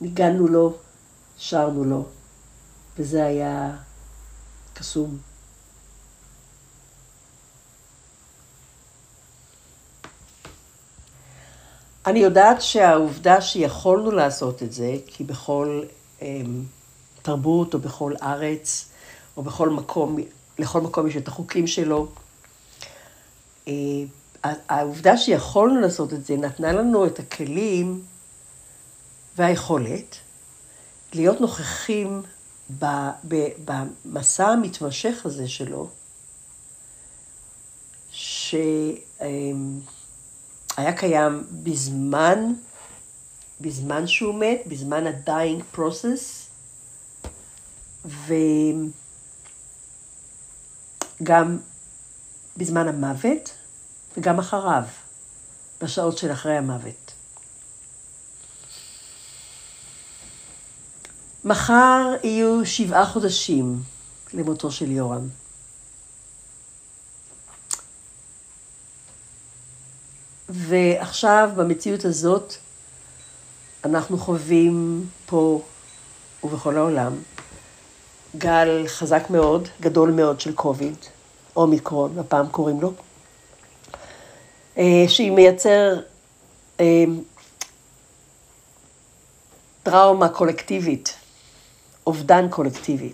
ניגענו 0.00 0.48
לו, 0.48 0.76
שרנו 1.36 1.84
לו, 1.84 2.04
וזה 2.98 3.24
היה 3.24 3.76
קסום. 4.74 5.18
אני 12.06 12.18
יודעת 12.18 12.62
שהעובדה 12.62 13.40
שיכולנו 13.40 14.10
לעשות 14.10 14.62
את 14.62 14.72
זה, 14.72 14.96
כי 15.06 15.24
בכל 15.24 15.82
אה, 16.22 16.40
תרבות 17.22 17.74
או 17.74 17.78
בכל 17.78 18.14
ארץ 18.22 18.88
או 19.36 19.42
בכל 19.42 19.68
מקום, 19.68 20.16
לכל 20.58 20.80
מקום 20.80 21.06
יש 21.06 21.16
את 21.16 21.28
החוקים 21.28 21.66
שלו, 21.66 22.08
העובדה 24.44 25.16
שיכולנו 25.16 25.80
לעשות 25.80 26.12
את 26.12 26.24
זה 26.24 26.36
נתנה 26.36 26.72
לנו 26.72 27.06
את 27.06 27.18
הכלים 27.18 28.02
והיכולת 29.36 30.16
להיות 31.12 31.40
נוכחים 31.40 32.22
במסע 33.64 34.48
המתמשך 34.48 35.26
הזה 35.26 35.48
שלו, 35.48 35.88
שהיה 38.10 38.92
קיים 40.96 41.44
בזמן, 41.50 42.52
בזמן 43.60 44.06
שהוא 44.06 44.34
מת, 44.34 44.62
בזמן 44.66 45.06
ה-dying 45.06 45.76
process, 45.76 46.48
וגם 51.20 51.58
בזמן 52.56 52.88
המוות 52.88 53.52
וגם 54.16 54.38
אחריו, 54.38 54.84
בשעות 55.80 56.18
של 56.18 56.32
אחרי 56.32 56.56
המוות. 56.56 57.12
מחר 61.44 62.14
יהיו 62.22 62.66
שבעה 62.66 63.06
חודשים 63.06 63.82
למותו 64.34 64.70
של 64.70 64.90
יורם. 64.90 65.28
ועכשיו, 70.48 71.50
במציאות 71.56 72.04
הזאת, 72.04 72.54
אנחנו 73.84 74.18
חווים 74.18 75.06
פה 75.26 75.62
ובכל 76.44 76.76
העולם 76.76 77.12
גל 78.36 78.84
חזק 78.88 79.30
מאוד, 79.30 79.68
גדול 79.80 80.10
מאוד 80.10 80.40
של 80.40 80.54
קוביד, 80.54 80.96
אומיקרון, 81.56 82.18
הפעם 82.18 82.48
קוראים 82.48 82.80
לו, 82.80 82.92
שהיא 85.08 85.32
מייצר 85.32 86.00
אה, 86.80 87.04
טראומה 89.82 90.28
קולקטיבית 90.28 91.16
אובדן 92.06 92.48
קולקטיבי. 92.48 93.12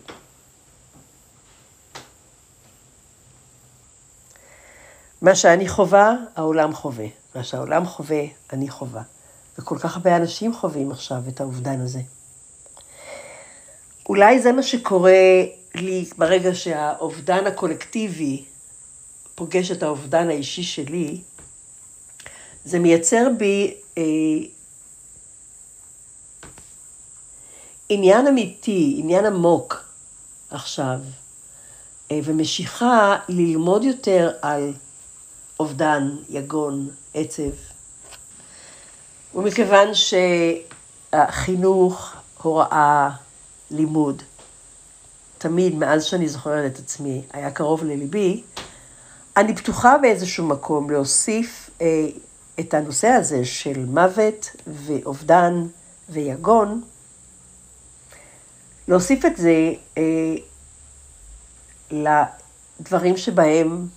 מה 5.23 5.35
שאני 5.35 5.69
חווה, 5.69 6.15
העולם 6.37 6.75
חווה. 6.75 7.07
מה 7.35 7.45
שהעולם 7.45 7.87
חווה, 7.87 8.23
אני 8.53 8.69
חווה. 8.71 9.03
וכל 9.59 9.79
כך 9.79 9.97
הרבה 9.97 10.17
אנשים 10.17 10.55
חווים 10.55 10.91
עכשיו 10.91 11.19
את 11.29 11.41
האובדן 11.41 11.81
הזה. 11.81 12.01
אולי 14.09 14.41
זה 14.41 14.53
מה 14.53 14.63
שקורה 14.63 15.13
לי 15.75 16.05
ברגע 16.19 16.55
שהאובדן 16.55 17.47
הקולקטיבי 17.47 18.45
פוגש 19.35 19.71
את 19.71 19.83
האובדן 19.83 20.29
האישי 20.29 20.63
שלי, 20.63 21.21
זה 22.67 22.79
מייצר 22.79 23.27
בי 23.39 23.75
אה, 23.99 24.03
עניין 27.89 28.27
אמיתי, 28.27 28.97
עניין 28.99 29.27
עמוק 29.27 29.85
עכשיו, 30.51 30.99
אה, 32.11 32.21
ומשיכה 32.25 33.17
ללמוד 33.29 33.85
יותר 33.85 34.31
על 34.43 34.73
אובדן, 35.61 36.17
יגון, 36.29 36.89
עצב. 37.15 37.51
ומכיוון 39.35 39.89
שהחינוך, 41.13 42.13
הוראה, 42.43 43.11
לימוד, 43.71 44.23
תמיד, 45.39 45.75
מאז 45.75 46.05
שאני 46.05 46.29
זוכרת 46.29 46.73
את 46.73 46.79
עצמי, 46.79 47.23
היה 47.33 47.51
קרוב 47.51 47.85
לליבי, 47.85 48.43
אני 49.37 49.57
פתוחה 49.57 49.99
באיזשהו 49.99 50.47
מקום 50.47 50.91
להוסיף 50.91 51.71
אה, 51.81 52.07
את 52.61 52.75
הנושא 52.75 53.09
הזה 53.09 53.45
של 53.45 53.85
מוות 53.87 54.51
ואובדן 54.67 55.67
ויגון, 56.09 56.83
להוסיף 58.89 59.25
את 59.25 59.37
זה 59.37 59.73
אה, 59.99 60.35
לדברים 62.81 63.17
שבהם, 63.17 63.89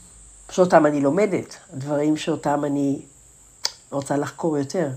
שאותם 0.51 0.85
אני 0.85 1.01
לומדת, 1.01 1.55
דברים 1.73 2.17
שאותם 2.17 2.65
אני 2.65 3.01
רוצה 3.91 4.17
לחקור 4.17 4.57
יותר. 4.57 4.89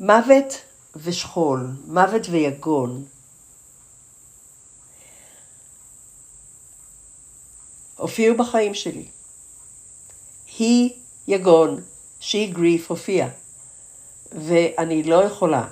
מוות 0.00 0.62
ושכול, 0.96 1.70
מוות 1.86 2.22
ויגון. 2.30 3.04
הופיעו 7.96 8.36
בחיים 8.36 8.74
שלי. 8.74 9.08
היא 10.60 10.90
יגון, 11.28 11.80
שהיא 12.20 12.54
גריף 12.54 12.90
הופיע, 12.90 13.28
ואני 14.32 15.02
לא 15.02 15.24
יכולה 15.24 15.68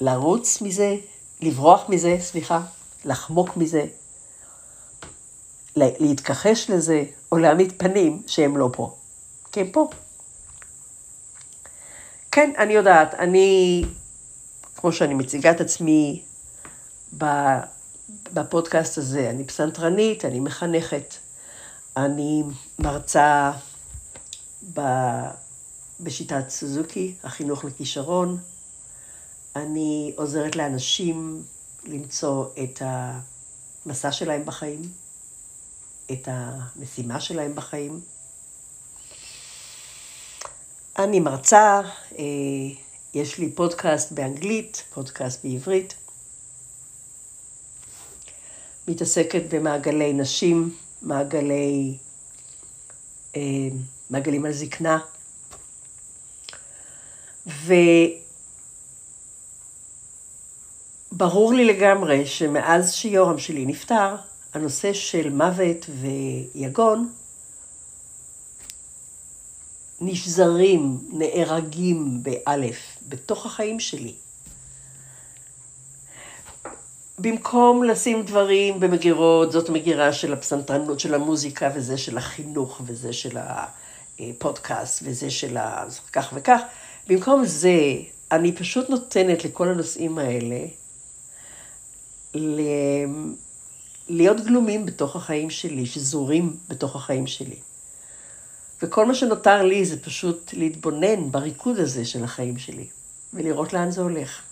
לרוץ 0.00 0.62
מזה, 0.62 0.96
לברוח 1.40 1.88
מזה, 1.88 2.16
סליחה, 2.20 2.60
לחמוק 3.04 3.56
מזה, 3.56 3.84
להתכחש 5.76 6.70
לזה, 6.70 7.04
או 7.32 7.38
להעמיד 7.38 7.72
פנים 7.76 8.22
שהם 8.26 8.56
לא 8.56 8.70
פה. 8.72 8.96
כי 9.52 9.60
הם 9.60 9.70
פה. 9.70 9.88
כן, 12.30 12.52
אני 12.58 12.72
יודעת, 12.72 13.14
אני, 13.14 13.84
כמו 14.76 14.92
שאני 14.92 15.14
מציגה 15.14 15.50
את 15.50 15.60
עצמי 15.60 16.22
בפודקאסט 18.32 18.98
הזה, 18.98 19.30
אני 19.30 19.44
פסנתרנית, 19.44 20.24
אני 20.24 20.40
מחנכת, 20.40 21.14
אני 21.96 22.42
מרצה 22.78 23.52
בשיטת 26.00 26.48
סוזוקי, 26.48 27.14
החינוך 27.24 27.64
לכישרון, 27.64 28.38
אני 29.56 30.12
עוזרת 30.16 30.56
לאנשים 30.56 31.42
למצוא 31.84 32.46
את 32.62 32.82
המסע 32.84 34.12
שלהם 34.12 34.44
בחיים, 34.44 34.82
את 36.12 36.28
המשימה 36.30 37.20
שלהם 37.20 37.54
בחיים. 37.54 38.00
אני 40.98 41.20
מרצה, 41.20 41.80
אה, 42.18 42.24
יש 43.14 43.38
לי 43.38 43.52
פודקאסט 43.52 44.12
באנגלית, 44.12 44.84
פודקאסט 44.94 45.44
בעברית. 45.44 45.94
מתעסקת 48.88 49.42
במעגלי 49.54 50.12
נשים, 50.12 50.76
מעגלי 51.02 51.96
מעגלים 54.10 54.44
על 54.44 54.52
זקנה. 54.52 54.98
וברור 61.12 61.54
לי 61.54 61.64
לגמרי 61.64 62.26
שמאז 62.26 62.92
שיורם 62.94 63.38
שלי 63.38 63.66
נפטר, 63.66 64.16
הנושא 64.54 64.92
של 64.92 65.30
מוות 65.30 65.86
ויגון 66.00 67.12
נשזרים, 70.00 70.98
נהרגים 71.12 72.22
באלף, 72.22 72.76
בתוך 73.08 73.46
החיים 73.46 73.80
שלי. 73.80 74.14
במקום 77.18 77.84
לשים 77.84 78.22
דברים 78.22 78.80
במגירות, 78.80 79.52
זאת 79.52 79.70
מגירה 79.70 80.12
של 80.12 80.32
הפסנתרנות, 80.32 81.00
של 81.00 81.14
המוזיקה, 81.14 81.70
וזה 81.74 81.98
של 81.98 82.18
החינוך, 82.18 82.80
וזה 82.86 83.12
של 83.12 83.38
הפודקאסט, 84.18 85.02
וזה 85.04 85.30
של 85.30 85.56
ה... 85.56 85.84
כך 86.12 86.32
וכך, 86.34 86.60
במקום 87.08 87.44
זה, 87.44 87.78
אני 88.32 88.52
פשוט 88.52 88.90
נותנת 88.90 89.44
לכל 89.44 89.68
הנושאים 89.68 90.18
האלה 90.18 90.66
ל... 92.34 92.60
להיות 94.08 94.40
גלומים 94.40 94.86
בתוך 94.86 95.16
החיים 95.16 95.50
שלי, 95.50 95.86
שזורים 95.86 96.56
בתוך 96.68 96.96
החיים 96.96 97.26
שלי. 97.26 97.56
וכל 98.82 99.06
מה 99.06 99.14
שנותר 99.14 99.62
לי 99.62 99.84
זה 99.84 100.02
פשוט 100.02 100.50
להתבונן 100.52 101.30
בריקוד 101.30 101.78
הזה 101.78 102.04
של 102.04 102.24
החיים 102.24 102.58
שלי, 102.58 102.86
ולראות 103.34 103.72
לאן 103.72 103.90
זה 103.90 104.00
הולך. 104.00 104.42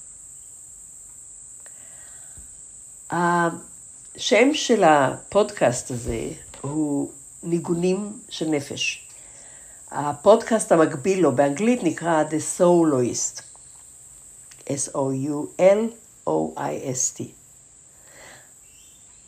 השם 3.10 4.54
של 4.54 4.84
הפודקאסט 4.84 5.90
הזה 5.90 6.28
הוא 6.60 7.10
ניגונים 7.42 8.12
של 8.28 8.48
נפש. 8.48 9.08
הפודקאסט 9.90 10.72
המקביל 10.72 11.20
לו 11.20 11.32
באנגלית 11.32 11.82
נקרא 11.82 12.24
The 12.30 12.58
Soloist, 12.60 13.42
S-O-U-L-O-I-S-T. 14.68 15.60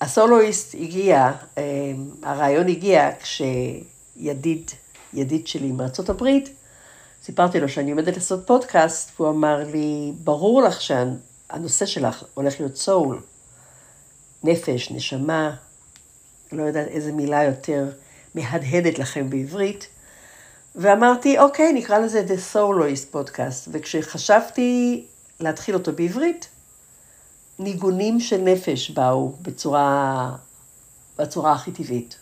הסולואיסט 0.01 0.75
הגיע, 0.75 1.33
אה, 1.59 1.93
הרעיון 2.23 2.69
הגיע 2.69 3.11
כשידיד, 3.21 4.71
ידיד 5.15 5.47
שלי 5.47 5.73
מארצות 5.73 6.09
הברית, 6.09 6.49
סיפרתי 7.23 7.61
לו 7.61 7.69
שאני 7.69 7.91
עומדת 7.91 8.15
לעשות 8.17 8.47
פודקאסט, 8.47 9.21
והוא 9.21 9.31
אמר 9.31 9.65
לי, 9.73 10.13
ברור 10.25 10.63
לך 10.63 10.81
שהנושא 10.81 11.87
שלך 11.87 12.25
הולך 12.35 12.61
להיות 12.61 12.77
סול. 12.77 13.21
נפש, 14.45 14.91
נשמה, 14.91 15.57
לא 16.53 16.63
יודעת 16.63 16.89
איזה 16.89 17.13
מילה 17.13 17.45
יותר 17.45 17.91
מהדהדת 18.35 18.99
לכם 18.99 19.31
בעברית. 19.31 19.89
ואמרתי, 20.75 21.39
אוקיי, 21.39 21.73
נקרא 21.73 21.99
לזה 21.99 22.25
The 22.29 22.55
Soloist 22.55 23.15
Podcast. 23.15 23.69
וכשחשבתי 23.73 25.05
להתחיל 25.41 25.75
אותו 25.75 25.93
בעברית, 25.93 26.49
ניגונים 27.59 28.21
של 28.21 28.41
נפש 28.41 28.91
באו 28.91 29.33
בצורה, 29.43 30.37
בצורה 31.19 31.53
הכי 31.53 31.73
טבעית. 31.73 32.17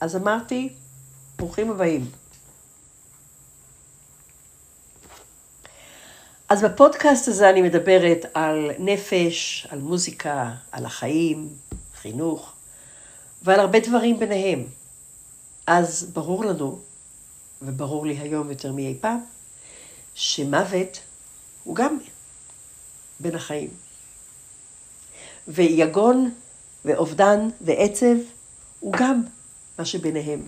אז 0.00 0.16
אמרתי, 0.16 0.72
ברוכים 1.38 1.70
הבאים. 1.70 2.06
אז 6.48 6.64
בפודקאסט 6.64 7.28
הזה 7.28 7.50
אני 7.50 7.62
מדברת 7.62 8.24
על 8.34 8.70
נפש, 8.78 9.66
על 9.70 9.78
מוזיקה, 9.78 10.54
על 10.72 10.86
החיים, 10.86 11.48
חינוך, 11.94 12.52
ועל 13.42 13.60
הרבה 13.60 13.80
דברים 13.80 14.18
ביניהם. 14.18 14.64
אז 15.66 16.10
ברור 16.12 16.44
לנו, 16.44 16.78
וברור 17.62 18.06
לי 18.06 18.18
היום 18.18 18.50
יותר 18.50 18.72
מאי 18.72 18.94
פעם, 19.00 19.20
שמוות 20.14 21.00
הוא 21.64 21.76
גם 21.76 21.98
בין 23.20 23.34
החיים. 23.34 23.70
ויגון 25.48 26.34
ואובדן 26.84 27.48
ועצב 27.60 28.16
הוא 28.80 28.92
גם 28.92 29.22
מה 29.78 29.84
שביניהם. 29.84 30.42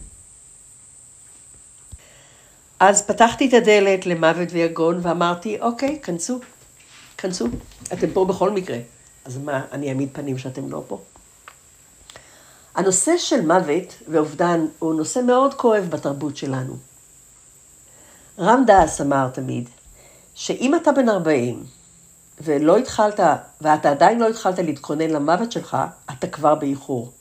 אז 2.81 3.03
פתחתי 3.07 3.49
את 3.49 3.55
הדלת 3.55 4.07
למוות 4.07 4.49
ויגון 4.53 4.99
ואמרתי, 5.03 5.61
אוקיי, 5.61 6.01
כנסו, 6.03 6.41
כנסו. 7.19 7.47
אתם 7.93 8.11
פה 8.13 8.25
בכל 8.25 8.51
מקרה. 8.51 8.79
אז 9.25 9.39
מה, 9.39 9.65
אני 9.73 9.89
אעמיד 9.89 10.09
פנים 10.13 10.39
שאתם 10.39 10.71
לא 10.71 10.83
פה? 10.89 11.01
הנושא 12.75 13.17
של 13.19 13.47
מוות 13.47 13.95
ואובדן 14.09 14.67
הוא 14.79 14.95
נושא 14.95 15.21
מאוד 15.27 15.55
כואב 15.55 15.85
בתרבות 15.91 16.37
שלנו. 16.37 16.77
רם 18.39 18.65
דאס 18.67 19.01
אמר 19.01 19.29
תמיד, 19.29 19.69
שאם 20.35 20.75
אתה 20.75 20.93
בן 20.93 21.09
40 21.09 21.65
ולא 22.41 22.77
התחלת, 22.77 23.21
ואתה 23.61 23.91
עדיין 23.91 24.19
לא 24.19 24.29
התחלת 24.29 24.59
להתכונן 24.59 25.11
למוות 25.11 25.53
שלך, 25.53 25.77
אתה 26.11 26.27
כבר 26.27 26.55
באיחור. 26.55 27.13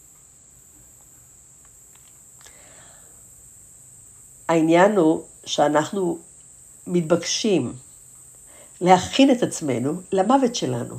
העניין 4.47 4.97
הוא 4.97 5.23
שאנחנו 5.45 6.17
מתבקשים 6.88 7.73
להכין 8.81 9.31
את 9.31 9.43
עצמנו 9.43 10.01
למוות 10.12 10.55
שלנו. 10.55 10.95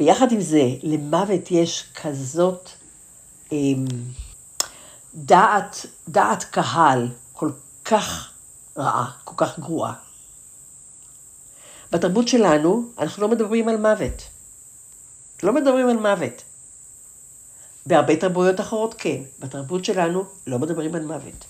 ויחד 0.00 0.32
עם 0.32 0.40
זה, 0.40 0.62
למוות 0.82 1.50
יש 1.50 1.84
כזאת 2.02 2.68
אמ, 3.52 3.84
דעת, 5.14 5.86
דעת 6.08 6.44
קהל 6.44 7.08
כל 7.32 7.50
כך 7.84 8.32
רעה, 8.76 9.10
כל 9.24 9.34
כך 9.36 9.58
גרועה. 9.58 9.94
בתרבות 11.92 12.28
שלנו, 12.28 12.84
אנחנו 12.98 13.22
לא 13.22 13.28
מדברים 13.28 13.68
על 13.68 13.76
מוות. 13.76 14.22
לא 15.42 15.52
מדברים 15.52 15.88
על 15.88 15.96
מוות. 15.96 16.42
בהרבה 17.86 18.16
תרבויות 18.16 18.60
אחרות 18.60 18.94
כן, 18.98 19.22
בתרבות 19.38 19.84
שלנו 19.84 20.24
לא 20.46 20.58
מדברים 20.58 20.94
על 20.94 21.06
מוות. 21.06 21.44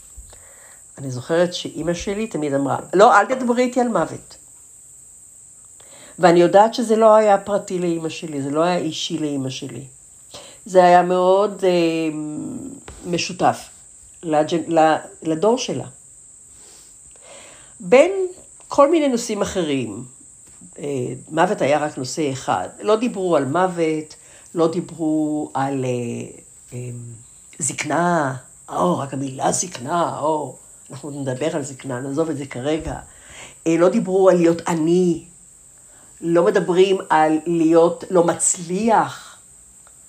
אני 0.99 1.11
זוכרת 1.11 1.55
שאימא 1.55 1.95
שלי 1.95 2.27
תמיד 2.27 2.55
אמרה, 2.55 2.79
לא, 2.95 3.21
אל 3.21 3.27
תדברי 3.27 3.63
איתי 3.63 3.81
על 3.81 3.89
מוות. 3.89 4.37
ואני 6.19 6.41
יודעת 6.41 6.75
שזה 6.75 6.97
לא 6.97 7.15
היה 7.15 7.39
פרטי 7.39 7.79
לאימא 7.79 8.09
שלי, 8.09 8.43
זה 8.43 8.51
לא 8.51 8.63
היה 8.63 8.77
אישי 8.77 9.19
לאימא 9.19 9.51
שלי. 9.51 9.85
זה 10.67 10.85
היה 10.85 11.03
מאוד 11.03 11.65
אה, 11.65 11.71
משותף 13.07 13.69
לג'נ... 14.23 14.79
לדור 15.23 15.59
שלה. 15.59 15.87
בין 17.81 18.13
כל 18.69 18.91
מיני 18.91 19.09
נושאים 19.09 19.43
אחרים, 19.43 20.05
אה, 20.79 20.85
מוות 21.29 21.61
היה 21.61 21.79
רק 21.79 21.99
נושא 21.99 22.33
אחד. 22.33 22.69
לא 22.81 22.97
דיברו 22.97 23.37
על 23.37 23.45
מוות, 23.45 24.15
לא 24.55 24.69
דיברו 24.69 25.51
על 25.55 25.85
אה, 25.85 25.91
אה, 26.73 26.91
זקנה, 27.59 28.37
או, 28.69 28.99
רק 28.99 29.15
המילה 29.15 29.53
זקנה, 29.53 30.19
או, 30.21 30.57
אנחנו 30.93 31.11
נדבר 31.11 31.57
על 31.57 31.63
זקנה, 31.63 32.01
נעזוב 32.01 32.31
את 32.31 32.37
זה 32.37 32.47
כרגע. 32.47 32.99
אה, 33.67 33.77
לא 33.79 33.89
דיברו 33.89 34.31
על 34.31 34.37
להיות 34.37 34.69
עני, 34.69 35.25
לא 36.21 36.45
מדברים 36.45 36.99
על 37.11 37.39
להיות 37.47 38.05
לא 38.11 38.25
מצליח, 38.25 39.39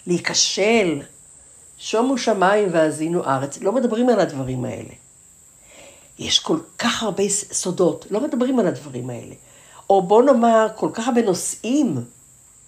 להיכשל. 0.07 1.01
שומו 1.77 2.17
שמיים 2.17 2.69
והאזינו 2.71 3.23
ארץ, 3.25 3.57
לא 3.61 3.71
מדברים 3.71 4.09
על 4.09 4.19
הדברים 4.19 4.65
האלה. 4.65 4.93
יש 6.19 6.39
כל 6.39 6.59
כך 6.77 7.03
הרבה 7.03 7.29
סודות, 7.29 8.05
לא 8.09 8.21
מדברים 8.21 8.59
על 8.59 8.67
הדברים 8.67 9.09
האלה. 9.09 9.35
או 9.89 10.01
בוא 10.01 10.23
נאמר, 10.23 10.67
כל 10.75 10.89
כך 10.93 11.07
הרבה 11.07 11.21
נושאים 11.21 11.95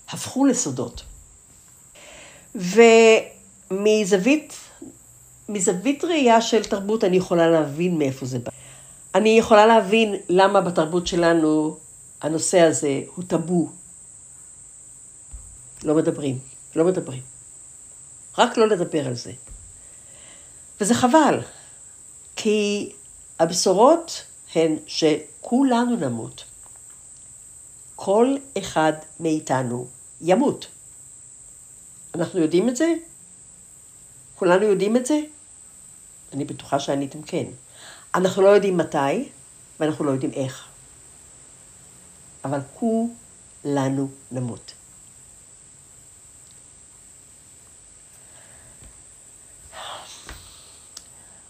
הפכו 0.09 0.45
לסודות. 0.45 1.03
ומזווית 3.71 4.53
מזווית 5.49 6.03
ראייה 6.03 6.41
של 6.41 6.63
תרבות 6.63 7.03
אני 7.03 7.17
יכולה 7.17 7.47
להבין 7.47 7.97
מאיפה 7.97 8.25
זה 8.25 8.39
בא. 8.39 8.51
אני 9.15 9.29
יכולה 9.29 9.65
להבין 9.65 10.15
למה 10.29 10.61
בתרבות 10.61 11.07
שלנו 11.07 11.77
הנושא 12.21 12.59
הזה 12.59 13.01
הוא 13.15 13.25
טאבו. 13.27 13.69
לא 15.83 15.95
מדברים, 15.95 16.39
לא 16.75 16.85
מדברים. 16.85 17.21
רק 18.37 18.57
לא 18.57 18.67
לדבר 18.67 19.07
על 19.07 19.15
זה. 19.15 19.31
וזה 20.81 20.93
חבל, 20.93 21.39
כי 22.35 22.91
הבשורות 23.39 24.23
הן 24.55 24.77
שכולנו 24.87 25.95
נמות. 25.95 26.43
כל 27.95 28.35
אחד 28.57 28.93
מאיתנו 29.19 29.87
ימות. 30.21 30.67
אנחנו 32.15 32.39
יודעים 32.39 32.69
את 32.69 32.75
זה? 32.75 32.93
כולנו 34.35 34.63
יודעים 34.65 34.97
את 34.97 35.05
זה? 35.05 35.19
אני 36.33 36.45
בטוחה 36.45 36.79
שעניתם 36.79 37.21
כן. 37.21 37.45
אנחנו 38.15 38.41
לא 38.41 38.47
יודעים 38.47 38.77
מתי, 38.77 39.29
ואנחנו 39.79 40.05
לא 40.05 40.11
יודעים 40.11 40.31
איך. 40.31 40.65
אבל 42.45 42.59
כולנו 42.73 44.07
נמות. 44.31 44.73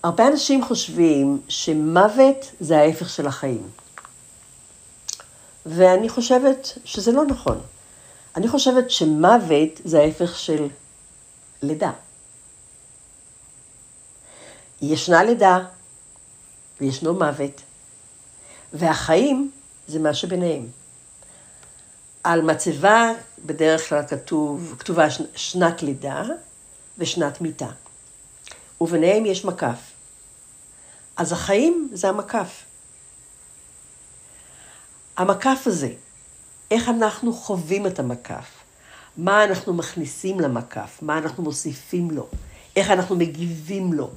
הרבה 0.04 0.28
אנשים 0.28 0.66
חושבים 0.66 1.42
שמוות 1.48 2.52
זה 2.60 2.78
ההפך 2.78 3.10
של 3.10 3.28
החיים. 3.28 3.70
ואני 5.66 6.10
חושבת 6.10 6.78
שזה 6.86 7.12
לא 7.12 7.26
נכון. 7.26 7.62
אני 8.36 8.48
חושבת 8.48 8.92
שמוות 8.92 9.82
זה 9.86 10.00
ההפך 10.00 10.40
של 10.40 10.68
לידה. 11.62 11.92
ישנה 14.94 15.24
לידה 15.24 15.60
וישנו 16.82 17.14
מוות, 17.14 17.62
והחיים 18.74 19.52
זה 19.88 20.00
מה 20.00 20.14
שביניהם. 20.14 20.68
על 22.24 22.42
מצבה 22.42 23.12
בדרך 23.46 23.90
כלל 23.90 24.02
כתוב, 24.08 24.76
כתובה 24.80 25.08
שנת 25.36 25.84
לידה 25.84 26.24
ושנת 26.98 27.42
מיתה. 27.42 27.70
וביניהם 28.82 29.26
יש 29.26 29.46
מקף. 29.46 29.80
אז 31.18 31.32
החיים 31.32 31.90
זה 31.94 32.10
המקף. 32.10 32.64
המקף 35.18 35.64
הזה, 35.66 35.90
איך 36.72 36.90
אנחנו 36.90 37.34
חווים 37.34 37.88
את 37.88 38.00
המקף, 38.00 38.46
מה 39.18 39.44
אנחנו 39.44 39.74
מכניסים 39.74 40.40
למקף, 40.40 41.00
מה 41.02 41.18
אנחנו 41.18 41.44
מוסיפים 41.44 42.12
לו, 42.12 42.28
איך 42.76 42.92
אנחנו 42.92 43.16
מגיבים 43.16 43.94
לו. 43.94 44.12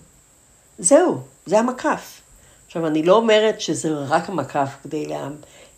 זהו, 0.79 1.21
זה 1.47 1.59
המקף. 1.59 2.21
עכשיו, 2.67 2.87
אני 2.87 3.03
לא 3.03 3.17
אומרת 3.17 3.61
שזה 3.61 3.88
רק 3.95 4.29
המקף 4.29 4.69
כדי 4.83 5.07
לה, 5.07 5.29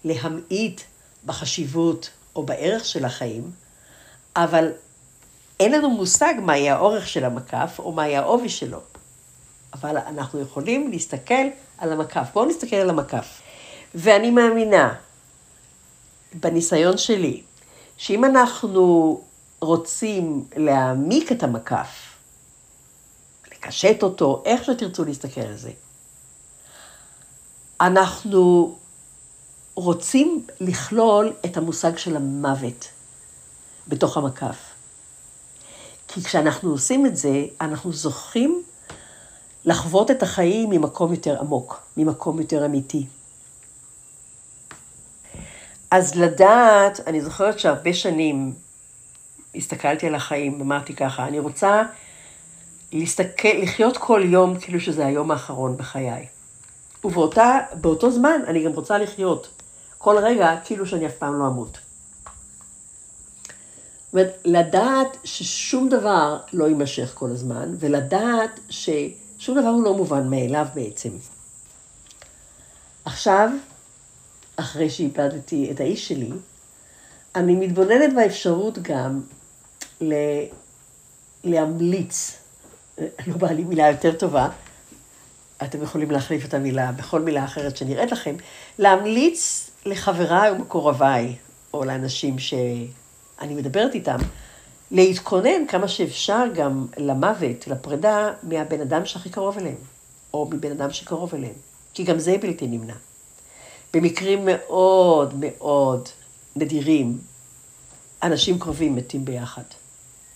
להמעיט 0.05 0.81
בחשיבות 1.27 2.11
או 2.37 2.43
בערך 2.43 2.85
של 2.85 3.05
החיים, 3.05 3.51
אבל 4.37 4.73
אין 5.61 5.73
לנו 5.73 5.91
מושג 5.91 6.35
מה 6.43 6.57
יהיה 6.57 6.75
האורך 6.75 7.09
של 7.09 7.25
המקף 7.25 7.77
או 7.79 7.93
מה 7.93 8.09
יהיה 8.09 8.21
העובי 8.21 8.49
שלו. 8.49 8.81
אבל 9.75 9.97
אנחנו 9.97 10.41
יכולים 10.41 10.91
להסתכל 10.91 11.45
על 11.79 11.93
המקף. 11.93 12.29
בואו 12.33 12.45
נסתכל 12.45 12.77
על 12.77 12.91
המקף. 12.91 13.41
ואני 13.95 14.31
מאמינה, 14.31 14.95
בניסיון 16.35 16.99
שלי, 16.99 17.43
שאם 17.97 18.25
אנחנו 18.25 19.21
רוצים 19.61 20.45
להעמיק 20.57 21.33
את 21.33 21.43
המקף, 21.43 22.10
לקשט 23.61 24.03
אותו, 24.03 24.43
איך 24.47 24.65
שתרצו 24.65 25.05
להסתכל 25.05 25.41
על 25.41 25.57
זה, 25.57 25.71
אנחנו 27.81 28.77
רוצים 29.75 30.47
לכלול 30.61 31.33
את 31.45 31.57
המושג 31.57 31.97
של 31.97 32.17
המוות 32.17 32.89
בתוך 33.89 34.17
המקף. 34.17 34.57
כי 36.09 36.23
כשאנחנו 36.23 36.71
עושים 36.71 37.07
את 37.07 37.17
זה, 37.17 37.45
אנחנו 37.61 37.93
זוכים 37.93 38.63
לחוות 39.65 40.11
את 40.11 40.23
החיים 40.23 40.71
ממקום 40.71 41.13
יותר 41.13 41.41
עמוק, 41.41 41.83
ממקום 41.97 42.41
יותר 42.41 42.67
אמיתי. 42.67 43.07
אז 45.91 46.15
לדעת, 46.15 47.01
אני 47.07 47.21
זוכרת 47.21 47.59
שהרבה 47.59 47.95
שנים 47.95 48.55
הסתכלתי 49.55 50.07
על 50.07 50.15
החיים, 50.15 50.61
ואמרתי 50.61 50.95
ככה, 50.95 51.27
אני 51.27 51.39
רוצה 51.39 51.83
להסתכל, 52.93 53.49
לחיות 53.63 53.97
כל 53.97 54.23
יום 54.25 54.61
כאילו 54.61 54.81
שזה 54.81 55.07
היום 55.07 55.31
האחרון 55.31 55.77
בחיי. 55.77 56.27
ובאותו 57.05 58.11
זמן 58.11 58.41
אני 58.47 58.65
גם 58.65 58.73
רוצה 58.73 58.99
לחיות 58.99 59.49
כל 59.99 60.19
רגע 60.19 60.57
כאילו 60.65 60.87
שאני 60.87 61.07
אף 61.07 61.15
פעם 61.15 61.39
לא 61.39 61.47
אמות. 61.47 61.79
לדעת 64.45 65.17
ששום 65.25 65.89
דבר 65.89 66.39
לא 66.53 66.65
יימשך 66.65 67.11
כל 67.15 67.31
הזמן, 67.31 67.75
ולדעת 67.79 68.61
ששום 68.69 69.61
דבר 69.61 69.69
הוא 69.69 69.83
לא 69.83 69.95
מובן 69.95 70.31
מאליו 70.31 70.67
בעצם. 70.75 71.11
עכשיו, 73.05 73.51
אחרי 74.57 74.91
שאיבדתי 74.91 75.71
את 75.71 75.81
האיש 75.81 76.09
שלי, 76.09 76.31
אני 77.35 77.55
מתבוננת 77.57 78.15
באפשרות 78.15 78.79
גם 78.83 79.21
ל... 80.01 80.15
להמליץ, 81.45 82.40
לא 83.27 83.37
בא 83.37 83.51
לי 83.51 83.65
מילה 83.65 83.91
יותר 83.91 84.13
טובה, 84.13 84.49
אתם 85.63 85.83
יכולים 85.83 86.11
להחליף 86.11 86.45
את 86.45 86.55
המילה 86.55 86.93
בכל 86.93 87.21
מילה 87.21 87.45
אחרת 87.45 87.77
שנראית 87.77 88.13
לכם, 88.13 88.35
להמליץ 88.79 89.71
לחבריי 89.87 90.51
ומקורביי, 90.51 91.37
או 91.75 91.85
לאנשים 91.85 92.39
שאני 92.39 93.55
מדברת 93.55 93.95
איתם, 93.95 94.19
להתכונן 94.91 95.67
כמה 95.69 95.89
שאפשר 95.89 96.45
גם 96.55 96.87
למוות, 96.97 97.67
לפרידה, 97.67 98.33
מהבן 98.43 98.81
אדם 98.81 99.07
שהכי 99.07 99.31
קרוב 99.31 99.59
אליהם, 99.59 99.77
או 100.35 100.49
מבן 100.51 100.71
אדם 100.71 100.91
שקרוב 100.91 101.35
אליהם, 101.35 101.55
כי 101.95 102.05
גם 102.05 102.19
זה 102.19 102.37
בלתי 102.41 102.67
נמנע. 102.67 102.95
במקרים 103.95 104.41
מאוד 104.45 105.35
מאוד 105.39 106.09
נדירים, 106.57 107.19
אנשים 108.23 108.59
קרובים 108.59 108.97
מתים 108.97 109.25
ביחד. 109.25 109.63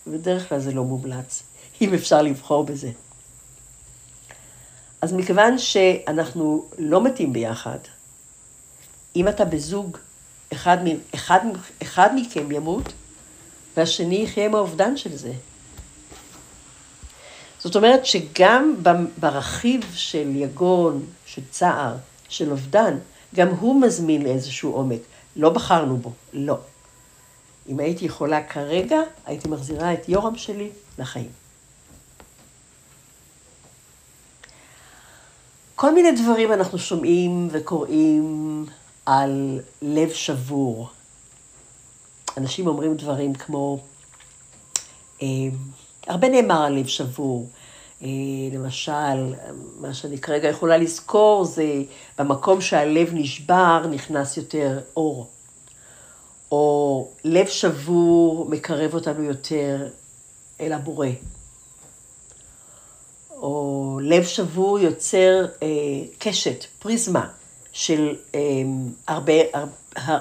בדרך 0.06 0.48
כלל 0.48 0.58
זה 0.58 0.72
לא 0.72 0.84
מומלץ, 0.84 1.42
אם 1.80 1.94
אפשר 1.94 2.22
לבחור 2.22 2.64
בזה. 2.64 2.90
אז 5.02 5.12
מכיוון 5.12 5.58
שאנחנו 5.58 6.64
לא 6.78 7.04
מתים 7.04 7.32
ביחד, 7.32 7.78
אם 9.16 9.28
אתה 9.28 9.44
בזוג, 9.44 9.96
אחד, 10.52 10.78
אחד, 11.14 11.40
אחד 11.82 12.10
מכם 12.14 12.52
ימות, 12.52 12.92
והשני 13.76 14.14
יחיה 14.14 14.44
עם 14.44 14.54
האובדן 14.54 14.96
של 14.96 15.16
זה. 15.16 15.32
זאת 17.58 17.76
אומרת 17.76 18.06
שגם 18.06 18.74
ברכיב 19.20 19.84
של 19.94 20.30
יגון, 20.36 21.06
של 21.26 21.42
צער, 21.50 21.96
של 22.28 22.50
אובדן, 22.50 22.98
גם 23.34 23.48
הוא 23.48 23.80
מזמין 23.80 24.22
לאיזשהו 24.22 24.72
עומק. 24.72 25.00
לא 25.36 25.50
בחרנו 25.50 25.96
בו, 25.96 26.12
לא. 26.32 26.58
אם 27.68 27.80
הייתי 27.80 28.04
יכולה 28.04 28.42
כרגע, 28.42 28.98
הייתי 29.26 29.48
מחזירה 29.48 29.92
את 29.92 30.08
יורם 30.08 30.36
שלי 30.36 30.70
לחיים. 30.98 31.43
כל 35.84 35.94
מיני 35.94 36.12
דברים 36.12 36.52
אנחנו 36.52 36.78
שומעים 36.78 37.48
וקוראים 37.50 38.66
על 39.06 39.60
לב 39.82 40.10
שבור. 40.10 40.88
אנשים 42.36 42.66
אומרים 42.66 42.96
דברים 42.96 43.34
כמו, 43.34 43.78
אה, 45.22 45.26
הרבה 46.06 46.28
נאמר 46.28 46.62
על 46.62 46.72
לב 46.72 46.86
שבור. 46.86 47.48
אה, 48.02 48.08
למשל, 48.52 49.34
מה 49.80 49.94
שאני 49.94 50.18
כרגע 50.18 50.48
יכולה 50.48 50.76
לזכור 50.76 51.44
זה 51.44 51.82
במקום 52.18 52.60
שהלב 52.60 53.10
נשבר 53.12 53.86
נכנס 53.90 54.36
יותר 54.36 54.80
אור. 54.96 55.26
או 56.52 57.08
לב 57.24 57.46
שבור 57.46 58.46
מקרב 58.50 58.94
אותנו 58.94 59.22
יותר 59.22 59.88
אל 60.60 60.72
הבורא. 60.72 61.08
או 63.44 63.98
לב 64.02 64.24
שבור 64.24 64.78
יוצר 64.78 65.46
אה, 65.62 65.68
קשת, 66.18 66.64
פריזמה 66.78 67.28
של 67.72 68.16
אה, 68.34 68.40
הרבה, 69.06 69.32
הר, 69.52 69.66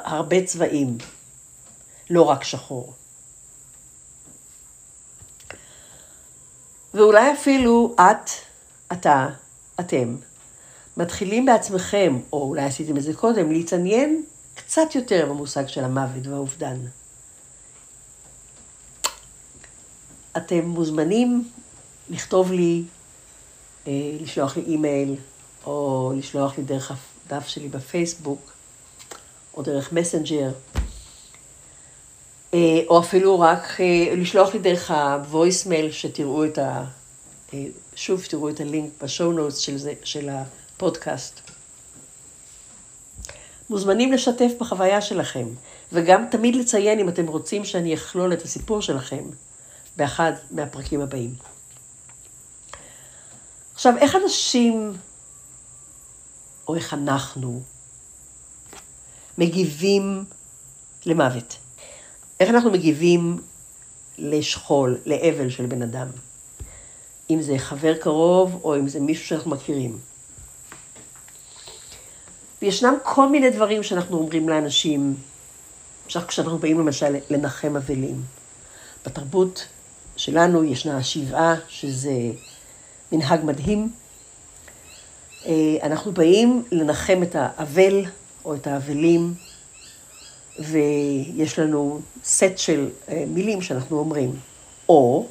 הרבה 0.04 0.44
צבעים, 0.44 0.98
לא 2.10 2.22
רק 2.22 2.44
שחור. 2.44 2.94
ואולי 6.94 7.34
אפילו 7.34 7.96
את, 7.96 8.30
אתה, 8.92 9.28
אתם, 9.80 10.16
מתחילים 10.98 11.46
בעצמכם, 11.46 12.20
או 12.34 12.48
אולי 12.50 12.64
עשיתם 12.64 12.98
את 12.98 13.04
זה 13.04 13.14
קודם, 13.14 13.52
להתעניין 13.52 14.24
קצת 14.56 14.96
יותר 14.96 15.26
במושג 15.30 15.68
של 15.68 15.84
המוות 15.84 16.28
והאובדן. 16.28 16.78
אתם 20.38 20.66
מוזמנים 20.66 21.50
לכתוב 22.10 22.52
לי, 22.52 22.84
לשלוח 23.88 24.58
לי 24.58 24.64
אימייל, 24.64 25.16
או 25.66 26.14
לשלוח 26.18 26.58
לי 26.58 26.64
דרך 26.64 26.92
הדף 26.92 27.48
שלי 27.48 27.68
בפייסבוק, 27.68 28.52
או 29.58 29.62
דרך 29.62 29.94
מסנג'ר, 29.94 30.52
אה, 32.54 32.82
או 32.88 33.00
אפילו 33.00 33.40
רק 33.40 33.82
אה, 33.82 34.16
לשלוח 34.16 34.54
לי 34.54 34.60
דרך 34.60 34.92
ה-voicemail 34.92 35.92
שתראו 35.92 36.46
את 36.46 36.58
ה... 36.58 36.84
שוב, 37.96 38.26
תראו 38.30 38.50
את 38.50 38.60
הלינק 38.60 38.92
בשואו 39.04 39.32
נוטס 39.32 39.58
של, 39.58 39.78
של 40.04 40.30
הפודקאסט. 40.30 41.40
מוזמנים 43.70 44.12
לשתף 44.12 44.52
בחוויה 44.60 45.02
שלכם, 45.02 45.48
וגם 45.92 46.26
תמיד 46.32 46.56
לציין 46.56 47.00
אם 47.00 47.10
אתם 47.10 47.28
רוצים 47.28 47.66
שאני 47.66 47.94
אכלול 47.94 48.34
את 48.34 48.42
הסיפור 48.42 48.82
שלכם 48.82 49.24
באחד 49.98 50.34
מהפרקים 50.52 51.02
הבאים. 51.02 51.53
עכשיו, 53.86 53.98
איך 53.98 54.16
אנשים, 54.16 54.94
או 56.68 56.76
איך 56.76 56.94
אנחנו, 56.94 57.62
מגיבים 59.38 60.24
למוות? 61.06 61.58
איך 62.40 62.50
אנחנו 62.50 62.72
מגיבים 62.72 63.42
לשכול, 64.18 64.98
לאבל 65.06 65.50
של 65.50 65.66
בן 65.66 65.82
אדם? 65.82 66.08
אם 67.30 67.42
זה 67.42 67.58
חבר 67.58 67.98
קרוב 67.98 68.60
או 68.64 68.76
אם 68.76 68.88
זה 68.88 69.00
מישהו 69.00 69.28
שאנחנו 69.28 69.52
מכירים. 69.52 70.00
וישנם 72.62 72.94
כל 73.04 73.30
מיני 73.30 73.50
דברים 73.50 73.84
שאנחנו 73.84 74.18
אומרים 74.18 74.50
לאנשים, 74.50 75.16
כשאנחנו 76.08 76.58
באים 76.58 76.80
למשל 76.80 77.16
לנחם 77.30 77.76
אבלים. 77.76 78.24
בתרבות 79.06 79.68
שלנו 80.18 80.64
ישנה 80.64 80.98
השבעה, 80.98 81.56
שזה 81.68 82.12
מנהג 83.14 83.40
מדהים. 83.44 83.92
אה, 85.46 85.78
אנחנו 85.84 86.12
באים 86.12 86.64
לנחם 86.72 87.24
את 87.24 87.36
האבל 87.40 88.06
או 88.46 88.56
את 88.56 88.68
האבלים, 88.68 89.34
ויש 90.60 91.60
לנו 91.60 92.00
סט 92.24 92.58
של 92.58 92.90
אה, 93.10 93.24
מילים 93.28 93.62
שאנחנו 93.62 94.00
אומרים. 94.00 94.36
או 94.90 95.28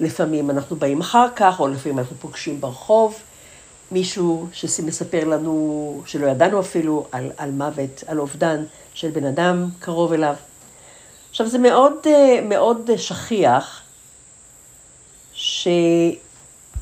לפעמים 0.00 0.50
אנחנו 0.50 0.76
באים 0.76 1.00
אחר 1.00 1.26
כך, 1.36 1.60
או 1.60 1.68
לפעמים 1.68 1.98
אנחנו 1.98 2.16
פוגשים 2.16 2.60
ברחוב 2.60 3.18
מישהו 3.90 4.48
שמספר 4.52 5.24
לנו, 5.24 6.02
שלא 6.06 6.26
ידענו 6.26 6.60
אפילו, 6.60 7.06
על, 7.12 7.30
על 7.36 7.50
מוות, 7.50 8.04
על 8.06 8.20
אובדן 8.20 8.64
של 8.94 9.10
בן 9.10 9.24
אדם 9.24 9.68
קרוב 9.78 10.12
אליו. 10.12 10.34
עכשיו, 11.30 11.46
זה 11.48 11.58
מאוד, 11.58 11.92
אה, 12.06 12.40
מאוד 12.48 12.90
שכיח 12.96 13.82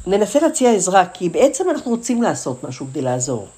שננסה 0.05 0.41
להציע 0.41 0.73
עזרה, 0.73 1.07
כי 1.07 1.29
בעצם 1.29 1.71
אנחנו 1.71 1.91
רוצים 1.91 2.23
לעשות 2.23 2.65
משהו 2.65 2.87
כדי 2.87 3.03
לעזור. 3.03 3.49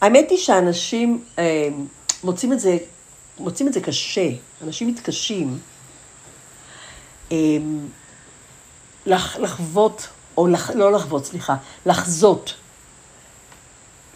האמת 0.00 0.30
היא 0.30 0.38
שאנשים 0.38 1.24
אה, 1.38 1.68
מוצאים 2.24 2.52
את 2.52 2.60
זה, 2.60 2.78
מוצאים 3.38 3.68
את 3.68 3.72
זה 3.72 3.80
קשה, 3.80 4.28
אנשים 4.62 4.88
מתקשים 4.88 5.58
אה, 7.32 7.36
לחוות, 9.06 10.08
או 10.36 10.46
לח, 10.46 10.70
לא 10.70 10.92
לחוות, 10.92 11.24
סליחה, 11.24 11.56
לחזות. 11.86 12.54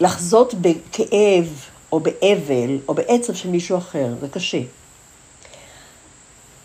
לחזות 0.01 0.55
בכאב, 0.55 1.65
או 1.93 2.01
באבל, 2.01 2.79
או 2.89 2.95
בעצב 2.95 3.35
של 3.35 3.49
מישהו 3.49 3.79
אחר, 3.79 4.15
זה 4.21 4.29
קשה. 4.29 4.61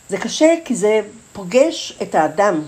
זה 0.10 0.17
קשה 0.17 0.54
כי 0.65 0.76
זה 0.76 1.02
פוגש 1.34 1.98
את 2.02 2.15
האדם 2.15 2.62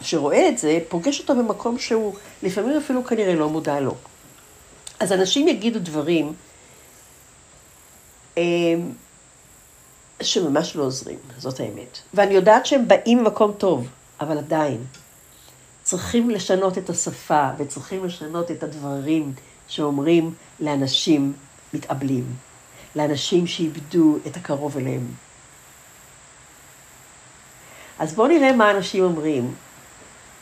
שרואה 0.00 0.48
את 0.48 0.58
זה, 0.58 0.78
פוגש 0.88 1.20
אותו 1.20 1.36
במקום 1.36 1.78
שהוא 1.78 2.14
לפעמים 2.42 2.76
אפילו 2.76 3.04
כנראה 3.04 3.34
לא 3.34 3.48
מודע 3.48 3.80
לו. 3.80 3.94
אז 5.00 5.12
אנשים 5.12 5.48
יגידו 5.48 5.78
דברים 5.78 6.32
אה, 8.38 8.42
שממש 10.22 10.76
לא 10.76 10.82
עוזרים, 10.82 11.18
זאת 11.38 11.60
האמת. 11.60 11.98
ואני 12.14 12.34
יודעת 12.34 12.66
שהם 12.66 12.88
באים 12.88 13.18
ממקום 13.18 13.52
טוב, 13.52 13.88
אבל 14.20 14.38
עדיין. 14.38 14.84
צריכים 15.82 16.30
לשנות 16.30 16.78
את 16.78 16.90
השפה 16.90 17.48
וצריכים 17.58 18.04
לשנות 18.04 18.50
את 18.50 18.62
הדברים 18.62 19.32
שאומרים 19.68 20.34
לאנשים 20.60 21.32
מתאבלים, 21.74 22.24
לאנשים 22.96 23.46
שאיבדו 23.46 24.16
את 24.26 24.36
הקרוב 24.36 24.76
אליהם. 24.76 25.06
אז 28.00 28.14
בואו 28.14 28.28
נראה 28.28 28.52
מה 28.52 28.70
אנשים 28.70 29.04
אומרים, 29.04 29.54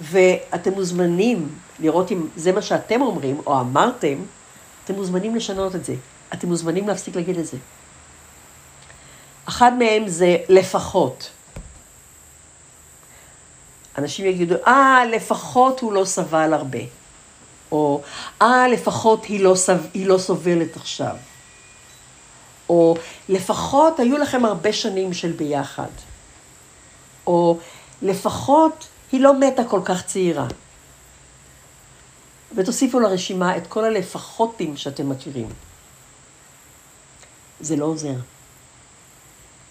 ואתם 0.01 0.73
מוזמנים 0.73 1.49
לראות 1.79 2.13
אם 2.13 2.27
זה 2.37 2.53
מה 2.53 2.63
שאתם 2.63 3.01
אומרים 3.03 3.41
או 3.47 3.61
אמרתם, 3.61 4.15
אתם 4.85 4.95
מוזמנים 4.95 5.37
לשנות 5.37 5.75
את 5.75 5.85
זה. 5.85 5.95
אתם 6.33 6.49
מוזמנים 6.49 6.89
להפסיק 6.89 7.17
להגיד 7.17 7.39
את 7.39 7.47
זה. 7.47 7.57
אחד 9.45 9.73
מהם 9.79 10.09
זה 10.09 10.37
לפחות. 10.49 11.31
אנשים 13.99 14.27
יגידו, 14.27 14.55
אה, 14.67 15.05
לפחות 15.05 15.81
הוא 15.81 15.93
לא 15.93 16.05
סבל 16.05 16.55
הרבה. 16.55 16.79
או, 17.73 18.03
אה, 18.43 18.69
לפחות 18.69 19.25
היא 19.25 19.41
לא, 19.41 19.55
סב... 19.55 19.79
היא 19.95 20.07
לא 20.07 20.19
סובלת 20.19 20.77
עכשיו. 20.77 21.17
או, 22.69 22.97
לפחות 23.29 24.01
היו 24.01 24.19
לכם 24.19 24.45
הרבה 24.45 24.73
שנים 24.73 25.13
של 25.13 25.33
ביחד. 25.33 26.08
או, 27.29 27.59
לפחות 28.03 28.89
היא 29.13 29.21
לא 29.21 29.41
מתה 29.41 29.65
כל 29.65 29.81
כך 29.85 30.07
צעירה. 30.07 30.47
ותוסיפו 32.57 33.01
לרשימה 33.01 33.57
את 33.57 33.67
כל 33.67 33.85
הלפחותים 33.85 34.77
שאתם 34.77 35.09
מכירים. 35.09 35.49
זה 37.61 37.77
לא 37.77 37.85
עוזר. 37.85 38.15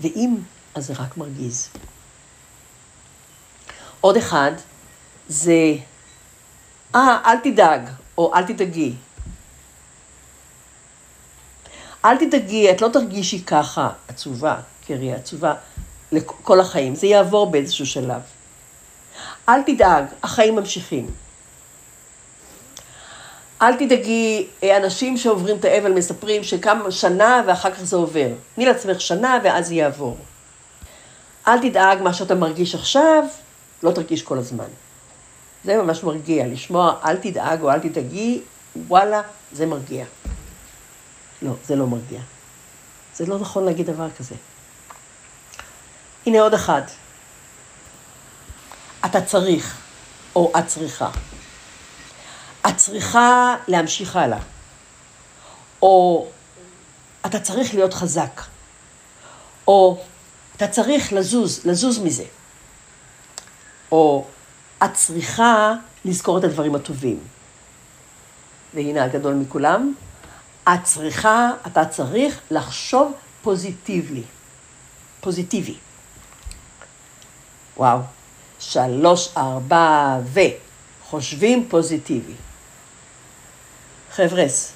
ואם, 0.01 0.35
אז 0.75 0.87
זה 0.87 0.93
רק 0.93 1.17
מרגיז. 1.17 1.69
עוד 4.01 4.17
אחד 4.17 4.51
זה, 5.27 5.75
אה, 6.95 7.21
אל 7.25 7.37
תדאג, 7.37 7.89
או 8.17 8.33
אל 8.35 8.43
תדאגי. 8.43 8.95
אל 12.05 12.17
תדאגי, 12.17 12.71
את 12.71 12.81
לא 12.81 12.87
תרגישי 12.93 13.43
ככה 13.43 13.89
עצובה, 14.07 14.61
קרי 14.87 15.13
עצובה, 15.13 15.53
לכל 16.11 16.59
החיים. 16.59 16.95
זה 16.95 17.07
יעבור 17.07 17.51
באיזשהו 17.51 17.85
שלב. 17.85 18.21
אל 19.49 19.61
תדאג, 19.63 20.05
החיים 20.23 20.55
ממשיכים. 20.55 21.09
אל 23.61 23.75
תדאגי, 23.75 24.47
אנשים 24.63 25.17
שעוברים 25.17 25.57
את 25.57 25.65
האבל 25.65 25.91
מספרים 25.91 26.43
שכמה 26.43 26.91
שנה 26.91 27.41
ואחר 27.47 27.71
כך 27.71 27.83
זה 27.83 27.95
עובר. 27.95 28.27
תני 28.55 28.65
לעצמך 28.65 29.01
שנה 29.01 29.39
ואז 29.43 29.71
יעבור. 29.71 30.17
אל 31.47 31.69
תדאג 31.69 32.01
מה 32.01 32.13
שאתה 32.13 32.35
מרגיש 32.35 32.75
עכשיו, 32.75 33.23
לא 33.83 33.91
תרגיש 33.91 34.21
כל 34.23 34.37
הזמן. 34.37 34.67
זה 35.63 35.77
ממש 35.77 36.03
מרגיע, 36.03 36.47
לשמוע 36.47 36.93
אל 37.05 37.17
תדאג 37.17 37.61
או 37.61 37.71
אל 37.71 37.79
תדאגי, 37.79 38.41
וואלה, 38.87 39.21
זה 39.51 39.65
מרגיע. 39.65 40.05
לא, 41.41 41.51
זה 41.65 41.75
לא 41.75 41.87
מרגיע. 41.87 42.19
זה 43.15 43.25
לא 43.25 43.39
נכון 43.39 43.65
להגיד 43.65 43.85
דבר 43.85 44.07
כזה. 44.17 44.35
הנה 46.27 46.41
עוד 46.41 46.53
אחד. 46.53 46.81
אתה 49.05 49.21
צריך, 49.21 49.77
או 50.35 50.53
את 50.59 50.67
צריכה. 50.67 51.09
את 52.67 52.77
צריכה 52.77 53.55
להמשיך 53.67 54.15
הלאה. 54.15 54.39
או 55.81 56.27
אתה 57.25 57.39
צריך 57.39 57.73
להיות 57.73 57.93
חזק. 57.93 58.41
או 59.67 60.01
אתה 60.55 60.67
צריך 60.67 61.13
לזוז, 61.13 61.65
לזוז 61.65 61.99
מזה. 61.99 62.25
או 63.91 64.25
את 64.83 64.93
צריכה 64.93 65.73
לזכור 66.05 66.37
את 66.37 66.43
הדברים 66.43 66.75
הטובים. 66.75 67.19
והנה 68.73 69.03
הגדול 69.03 69.33
מכולם, 69.33 69.93
את 70.63 70.83
צריכה, 70.83 71.49
אתה 71.67 71.85
צריך 71.85 72.39
לחשוב 72.51 73.13
פוזיטיבלי. 73.41 74.23
פוזיטיבי. 75.21 75.77
וואו. 77.77 77.99
שלוש, 78.59 79.29
ארבע, 79.37 80.19
ו. 80.23 80.39
חושבים 81.09 81.67
פוזיטיבי. 81.69 82.33
חבר'ס, 84.11 84.73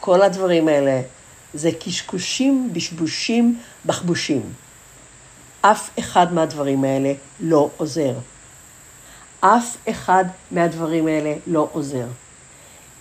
כל 0.00 0.22
הדברים 0.22 0.68
האלה 0.68 1.02
זה 1.54 1.70
קשקושים, 1.80 2.70
בשבושים, 2.72 3.60
בחבושים. 3.86 4.52
אף 5.60 5.90
אחד 5.98 6.32
מהדברים 6.32 6.84
האלה 6.84 7.12
לא 7.40 7.70
עוזר. 7.76 8.14
אף 9.40 9.76
אחד 9.90 10.24
מהדברים 10.50 11.06
האלה 11.06 11.34
לא 11.46 11.68
עוזר. 11.72 12.06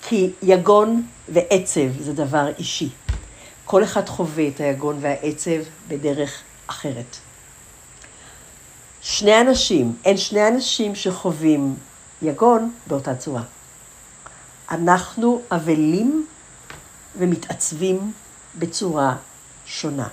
כי 0.01 0.31
יגון 0.41 1.07
ועצב 1.29 1.99
זה 1.99 2.13
דבר 2.13 2.47
אישי. 2.59 2.89
כל 3.65 3.83
אחד 3.83 4.09
חווה 4.09 4.47
את 4.47 4.59
היגון 4.59 4.97
והעצב 5.01 5.61
בדרך 5.87 6.41
אחרת. 6.67 7.17
שני 9.03 9.41
אנשים, 9.41 9.95
אין 10.05 10.17
שני 10.17 10.47
אנשים 10.47 10.95
שחווים 10.95 11.75
יגון 12.21 12.73
באותה 12.87 13.15
צורה. 13.15 13.43
אנחנו 14.71 15.41
אבלים 15.51 16.27
ומתעצבים 17.17 18.11
בצורה 18.55 19.15
שונה. 19.65 20.07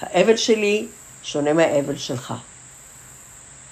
האבל 0.00 0.36
שלי 0.36 0.88
שונה 1.22 1.52
מהאבל 1.52 1.96
שלך. 1.96 2.34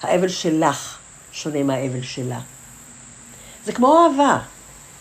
האבל 0.01 0.29
שלך 0.29 0.97
שונה 1.31 1.63
מהאבל 1.63 2.01
שלה. 2.01 2.39
זה 3.65 3.73
כמו 3.73 4.05
אהבה. 4.05 4.39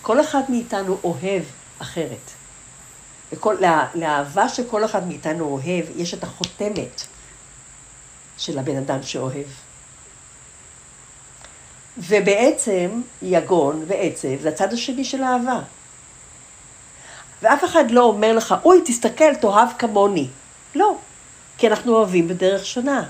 כל 0.03 0.21
אחד 0.21 0.43
מאיתנו 0.49 0.99
אוהב 1.05 1.43
אחרת. 1.79 2.31
וכל, 3.33 3.57
לה, 3.61 3.87
לאהבה 3.95 4.49
שכל 4.49 4.85
אחד 4.85 5.07
מאיתנו 5.09 5.45
אוהב, 5.45 5.85
יש 5.97 6.15
את 6.15 6.25
החותמת 6.25 7.03
של 8.43 8.59
הבן 8.59 8.77
אדם 8.77 9.03
שאוהב. 9.03 9.47
ובעצם 11.99 13.01
יגון 13.23 13.85
ועצב 13.87 14.43
זה 14.43 14.49
הצד 14.49 14.73
השני 14.73 15.05
של 15.05 15.23
אהבה. 15.23 15.61
ואף 17.43 17.65
אחד 17.65 17.91
לא 17.91 18.03
אומר 18.03 18.33
לך, 18.33 18.55
אוי, 18.65 18.81
תסתכל, 18.85 19.35
תאהב 19.35 19.69
כמוני. 19.79 20.29
לא, 20.75 20.97
כי 21.59 21.69
אנחנו 21.69 21.95
אוהבים 21.95 22.29
בדרך 22.29 22.67
שונה. 22.67 23.05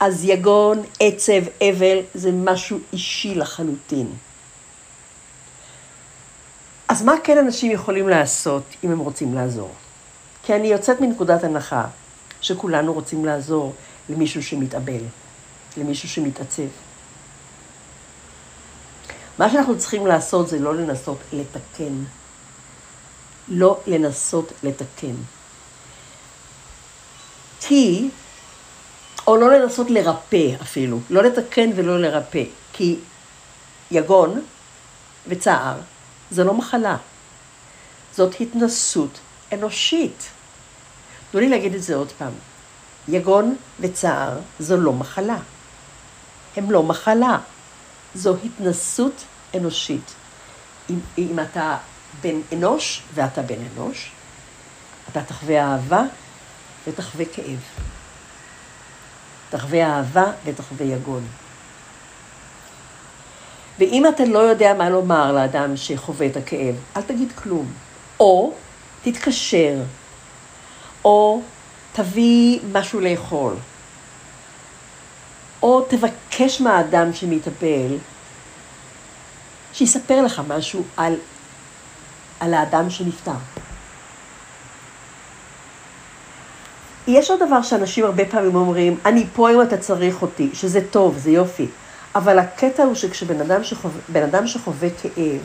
אז 0.00 0.24
יגון, 0.24 0.82
עצב, 1.00 1.42
אבל, 1.70 1.98
זה 2.14 2.30
משהו 2.32 2.78
אישי 2.92 3.34
לחלוטין. 3.34 4.12
אז 6.88 7.02
מה 7.02 7.14
כן 7.24 7.38
אנשים 7.38 7.70
יכולים 7.70 8.08
לעשות 8.08 8.62
אם 8.84 8.92
הם 8.92 8.98
רוצים 8.98 9.34
לעזור? 9.34 9.70
כי 10.42 10.54
אני 10.54 10.68
יוצאת 10.68 11.00
מנקודת 11.00 11.44
הנחה 11.44 11.86
שכולנו 12.42 12.92
רוצים 12.92 13.24
לעזור 13.24 13.74
למישהו 14.08 14.42
שמתאבל, 14.42 15.02
למישהו 15.76 16.08
שמתעצב. 16.08 16.68
מה 19.38 19.50
שאנחנו 19.50 19.78
צריכים 19.78 20.06
לעשות 20.06 20.48
זה 20.48 20.58
לא 20.58 20.74
לנסות 20.74 21.18
לתקן. 21.32 22.04
לא 23.48 23.80
לנסות 23.86 24.52
לתקן. 24.62 25.14
כי, 27.60 28.08
או 29.26 29.36
לא 29.36 29.58
לנסות 29.58 29.90
לרפא 29.90 30.54
אפילו, 30.62 30.98
לא 31.10 31.22
לתקן 31.22 31.70
ולא 31.76 32.00
לרפא, 32.00 32.44
כי 32.72 32.96
יגון 33.90 34.42
וצער 35.26 35.76
זה 36.30 36.44
לא 36.44 36.54
מחלה, 36.54 36.96
זאת 38.14 38.40
התנסות 38.40 39.18
אנושית. 39.52 40.28
תנו 41.32 41.40
לי 41.40 41.48
להגיד 41.48 41.74
את 41.74 41.82
זה 41.82 41.94
עוד 41.94 42.12
פעם. 42.18 42.32
יגון 43.08 43.56
וצער 43.80 44.38
זו 44.58 44.76
לא 44.76 44.92
מחלה. 44.92 45.36
הם 46.56 46.70
לא 46.70 46.82
מחלה. 46.82 47.38
זו 48.14 48.36
התנסות 48.44 49.24
אנושית. 49.56 50.14
אם, 50.90 50.98
אם 51.18 51.38
אתה 51.40 51.76
בן 52.20 52.40
אנוש 52.52 53.02
ואתה 53.14 53.42
בן 53.42 53.58
אנוש, 53.74 54.10
אתה 55.10 55.22
תחווה 55.22 55.64
אהבה 55.64 56.02
ותחווה 56.86 57.24
כאב. 57.24 57.60
תחווה 59.50 59.86
אהבה 59.86 60.32
ותחווה 60.44 60.86
יגון. 60.86 61.26
ואם 63.78 64.04
אתה 64.08 64.24
לא 64.24 64.38
יודע 64.38 64.74
מה 64.74 64.90
לומר 64.90 65.32
לאדם 65.32 65.76
שחווה 65.76 66.26
את 66.26 66.36
הכאב, 66.36 66.74
אל 66.96 67.02
תגיד 67.02 67.32
כלום. 67.32 67.72
או 68.20 68.54
תתקשר, 69.02 69.82
או 71.04 71.42
תביא 71.92 72.58
משהו 72.72 73.00
לאכול, 73.00 73.54
או 75.62 75.80
תבקש 75.88 76.60
מהאדם 76.60 77.12
שמתאבל 77.12 77.96
שיספר 79.72 80.22
לך 80.22 80.42
משהו 80.48 80.82
על, 80.96 81.14
על 82.40 82.54
האדם 82.54 82.90
שנפטר. 82.90 83.32
יש 87.06 87.30
עוד 87.30 87.40
דבר 87.46 87.62
שאנשים 87.62 88.04
הרבה 88.04 88.24
פעמים 88.24 88.54
אומרים, 88.54 88.98
אני 89.04 89.26
פה 89.34 89.50
אם 89.50 89.62
אתה 89.62 89.76
צריך 89.76 90.22
אותי, 90.22 90.50
שזה 90.54 90.80
טוב, 90.90 91.18
זה 91.18 91.30
יופי. 91.30 91.66
אבל 92.14 92.38
הקטע 92.38 92.82
הוא 92.82 92.94
שכשבן 92.94 93.40
אדם 93.40 93.64
שחווה, 93.64 94.24
אדם 94.24 94.46
שחווה 94.46 94.88
כאב, 95.02 95.40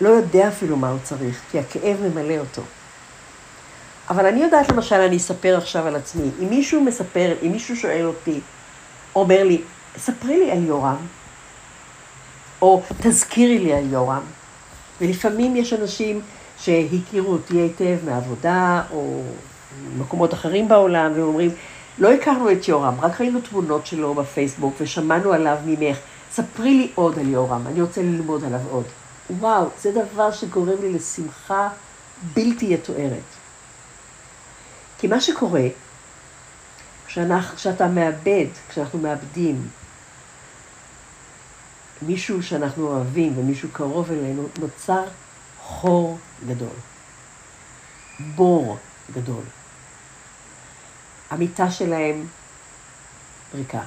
לא 0.00 0.08
יודע 0.08 0.48
אפילו 0.48 0.76
מה 0.76 0.90
הוא 0.90 0.98
צריך, 1.02 1.40
כי 1.50 1.58
הכאב 1.58 1.96
ממלא 2.00 2.38
אותו. 2.38 2.62
אבל 4.10 4.26
אני 4.26 4.42
יודעת 4.42 4.72
למשל, 4.72 4.96
אני 4.96 5.16
אספר 5.16 5.56
עכשיו 5.56 5.86
על 5.86 5.96
עצמי, 5.96 6.30
אם 6.42 6.50
מישהו 6.50 6.80
מספר, 6.80 7.34
אם 7.42 7.52
מישהו 7.52 7.76
שואל 7.76 8.06
אותי, 8.06 8.40
אומר 9.16 9.44
לי, 9.44 9.60
ספרי 9.96 10.38
לי 10.38 10.52
על 10.52 10.64
יורם, 10.64 10.96
או 12.62 12.82
תזכירי 13.02 13.58
לי 13.58 13.72
על 13.72 13.92
יורם. 13.92 14.22
ולפעמים 15.00 15.56
יש 15.56 15.72
אנשים 15.72 16.20
שהכירו 16.58 17.32
אותי 17.32 17.56
היטב 17.56 17.98
מעבודה, 18.04 18.82
או 18.92 19.22
מקומות 19.98 20.34
אחרים 20.34 20.68
בעולם, 20.68 21.12
והם 21.12 21.22
אומרים, 21.22 21.50
לא 21.98 22.12
הכרנו 22.12 22.52
את 22.52 22.68
יורם, 22.68 22.94
רק 23.00 23.20
ראינו 23.20 23.40
תמונות 23.40 23.86
שלו 23.86 24.14
בפייסבוק 24.14 24.74
ושמענו 24.80 25.32
עליו 25.32 25.56
ממך. 25.66 25.96
ספרי 26.32 26.74
לי 26.74 26.90
עוד 26.94 27.18
על 27.18 27.28
יורם, 27.28 27.66
אני 27.66 27.80
רוצה 27.80 28.02
ללמוד 28.02 28.44
עליו 28.44 28.60
עוד. 28.70 28.84
וואו, 29.40 29.66
זה 29.80 29.92
דבר 29.92 30.30
שגורם 30.30 30.80
לי 30.80 30.92
לשמחה 30.92 31.68
בלתי 32.34 32.66
יתוארת. 32.66 33.33
כי 35.04 35.08
מה 35.08 35.20
שקורה, 35.20 35.66
כשאנחנו, 37.06 37.56
כשאתה 37.56 37.88
מאבד, 37.88 38.46
כשאנחנו 38.68 38.98
מאבדים 38.98 39.68
מישהו 42.02 42.42
שאנחנו 42.42 42.86
אוהבים 42.86 43.38
ומישהו 43.38 43.68
קרוב 43.72 44.10
אלינו, 44.10 44.48
נוצר 44.58 45.04
חור 45.60 46.18
גדול, 46.46 46.76
בור 48.34 48.78
גדול. 49.12 49.42
המיטה 51.30 51.70
שלהם 51.70 52.26
ריקה. 53.54 53.82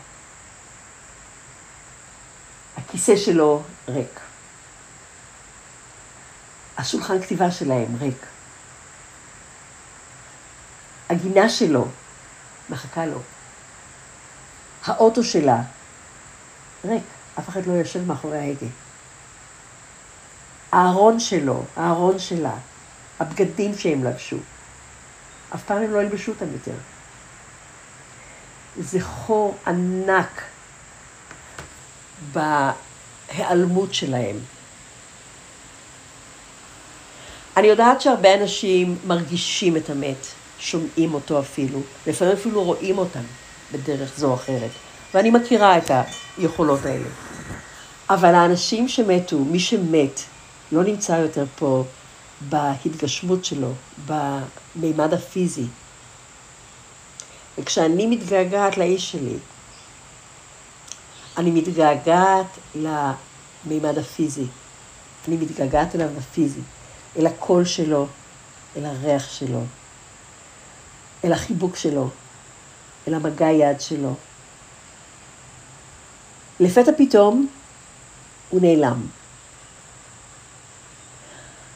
הכיסא 2.77 3.15
שלו 3.15 3.63
ריק. 3.87 4.19
השולחן 6.77 7.21
כתיבה 7.21 7.51
שלהם 7.51 7.95
ריק. 7.99 8.36
הגינה 11.09 11.49
שלו 11.49 11.87
מחכה 12.69 13.05
לו. 13.05 13.19
האוטו 14.85 15.23
שלה 15.23 15.61
ריק, 16.85 17.03
אף 17.39 17.49
אחד 17.49 17.65
לא 17.65 17.73
יושב 17.73 18.05
מאחורי 18.05 18.37
ההגה. 18.37 18.67
הארון 20.71 21.19
שלו, 21.19 21.63
הארון 21.75 22.19
שלה, 22.19 22.53
הבגדים 23.19 23.77
שהם 23.77 24.03
לבשו, 24.03 24.37
אף 25.55 25.63
פעם 25.63 25.77
הם 25.77 25.93
לא 25.93 26.01
ילבשו 26.01 26.31
אותם 26.31 26.45
יותר. 26.53 26.75
זה 28.79 29.01
חור 29.01 29.57
ענק 29.67 30.41
בהיעלמות 32.31 33.93
שלהם. 33.93 34.35
אני 37.57 37.67
יודעת 37.67 38.01
שהרבה 38.01 38.33
אנשים 38.33 38.97
מרגישים 39.07 39.77
את 39.77 39.89
המת, 39.89 40.27
שומעים 40.59 41.13
אותו 41.13 41.39
אפילו, 41.39 41.79
לפעמים 42.07 42.33
אפילו 42.33 42.63
רואים 42.63 42.97
אותם 42.97 43.23
בדרך 43.71 44.11
זו 44.17 44.27
או 44.29 44.33
אחרת, 44.33 44.71
ואני 45.13 45.31
מכירה 45.31 45.77
את 45.77 45.91
היכולות 46.37 46.85
האלה. 46.85 47.07
אבל 48.09 48.35
האנשים 48.35 48.87
שמתו, 48.87 49.39
מי 49.39 49.59
שמת, 49.59 50.21
לא 50.71 50.83
נמצא 50.83 51.11
יותר 51.13 51.45
פה 51.55 51.83
בהתגשמות 52.49 53.45
שלו, 53.45 53.71
במימד 54.05 55.13
הפיזי. 55.13 55.65
וכשאני 57.57 58.05
מתגעגעת 58.05 58.77
לאיש 58.77 59.11
שלי, 59.11 59.37
אני 61.37 61.51
מתגעגעת 61.51 62.57
למימד 62.75 63.97
הפיזי. 63.97 64.45
אני 65.27 65.37
מתגעגעת 65.37 65.95
אליו 65.95 66.09
בפיזי, 66.17 66.59
אל 67.17 67.27
הקול 67.27 67.65
שלו, 67.65 68.07
אל 68.77 68.85
הריח 68.85 69.29
שלו, 69.31 69.61
אל 71.23 71.33
החיבוק 71.33 71.75
שלו, 71.75 72.09
אל 73.07 73.13
המגע 73.13 73.49
יד 73.49 73.81
שלו. 73.81 74.13
לפתע 76.59 76.91
פתאום 76.97 77.47
הוא 78.49 78.61
נעלם. 78.61 79.01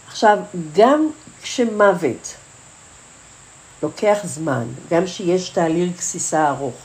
עכשיו, 0.08 0.38
גם 0.76 1.10
כשמוות 1.42 2.36
לוקח 3.84 4.18
זמן, 4.24 4.64
גם 4.90 5.08
שיש 5.08 5.50
תהליך 5.50 5.98
גסיסה 5.98 6.50
ארוך, 6.50 6.76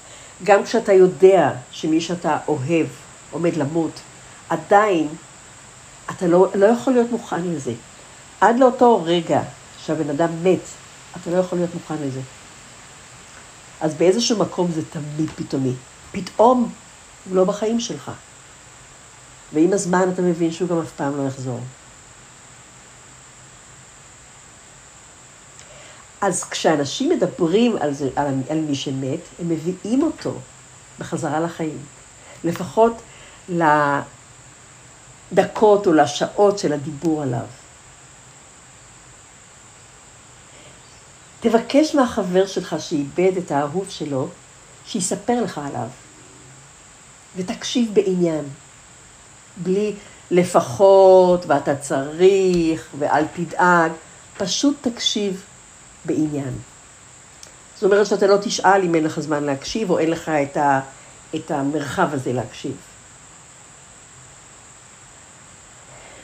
גם 0.44 0.64
כשאתה 0.64 0.92
יודע 0.92 1.52
שמי 1.70 2.00
שאתה 2.00 2.38
אוהב 2.48 2.86
עומד 3.30 3.56
למות, 3.56 4.00
עדיין 4.48 5.08
אתה 6.10 6.26
לא, 6.26 6.48
לא 6.54 6.66
יכול 6.66 6.92
להיות 6.92 7.10
מוכן 7.10 7.42
לזה. 7.42 7.72
עד 8.40 8.58
לאותו 8.58 9.02
רגע 9.04 9.42
שהבן 9.78 10.10
אדם 10.10 10.28
מת, 10.42 10.60
אתה 11.16 11.30
לא 11.30 11.36
יכול 11.36 11.58
להיות 11.58 11.74
מוכן 11.74 11.94
לזה. 12.00 12.20
אז 13.80 13.94
באיזשהו 13.94 14.38
מקום 14.38 14.70
זה 14.72 14.82
תמיד 14.84 15.30
פתאומי. 15.36 15.72
פתאום 16.12 16.72
הוא 17.28 17.36
לא 17.36 17.44
בחיים 17.44 17.80
שלך. 17.80 18.10
ועם 19.52 19.72
הזמן 19.72 20.08
אתה 20.14 20.22
מבין 20.22 20.52
שהוא 20.52 20.68
גם 20.68 20.78
אף 20.78 20.92
פעם 20.92 21.16
לא 21.16 21.22
יחזור. 21.28 21.60
אז 26.20 26.44
כשאנשים 26.44 27.10
מדברים 27.10 27.76
על, 27.76 27.94
זה, 27.94 28.08
על, 28.16 28.26
על 28.50 28.60
מי 28.60 28.74
שמת, 28.74 29.20
הם 29.38 29.48
מביאים 29.48 30.02
אותו 30.02 30.34
בחזרה 30.98 31.40
לחיים. 31.40 31.78
לפחות 32.44 33.02
לדקות 35.32 35.86
או 35.86 35.92
לשעות 35.92 36.58
של 36.58 36.72
הדיבור 36.72 37.22
עליו. 37.22 37.46
תבקש 41.40 41.94
מהחבר 41.94 42.46
שלך 42.46 42.76
שאיבד 42.78 43.36
את 43.36 43.50
האהוב 43.50 43.86
שלו, 43.88 44.28
שיספר 44.86 45.42
לך 45.42 45.58
עליו. 45.58 45.88
ותקשיב 47.36 47.94
בעניין. 47.94 48.44
בלי 49.56 49.94
לפחות, 50.30 51.46
ואתה 51.46 51.76
צריך, 51.76 52.88
ואל 52.98 53.24
תדאג. 53.26 53.92
פשוט 54.36 54.76
תקשיב 54.80 55.44
בעניין. 56.04 56.58
זאת 57.74 57.84
אומרת 57.84 58.06
שאתה 58.06 58.26
לא 58.26 58.36
תשאל 58.42 58.82
אם 58.82 58.94
אין 58.94 59.04
לך 59.04 59.20
זמן 59.20 59.44
להקשיב, 59.44 59.90
או 59.90 59.98
אין 59.98 60.10
לך 60.10 60.28
את 60.28 60.56
את 61.34 61.50
המרחב 61.50 62.08
הזה 62.12 62.32
להקשיב. 62.32 62.76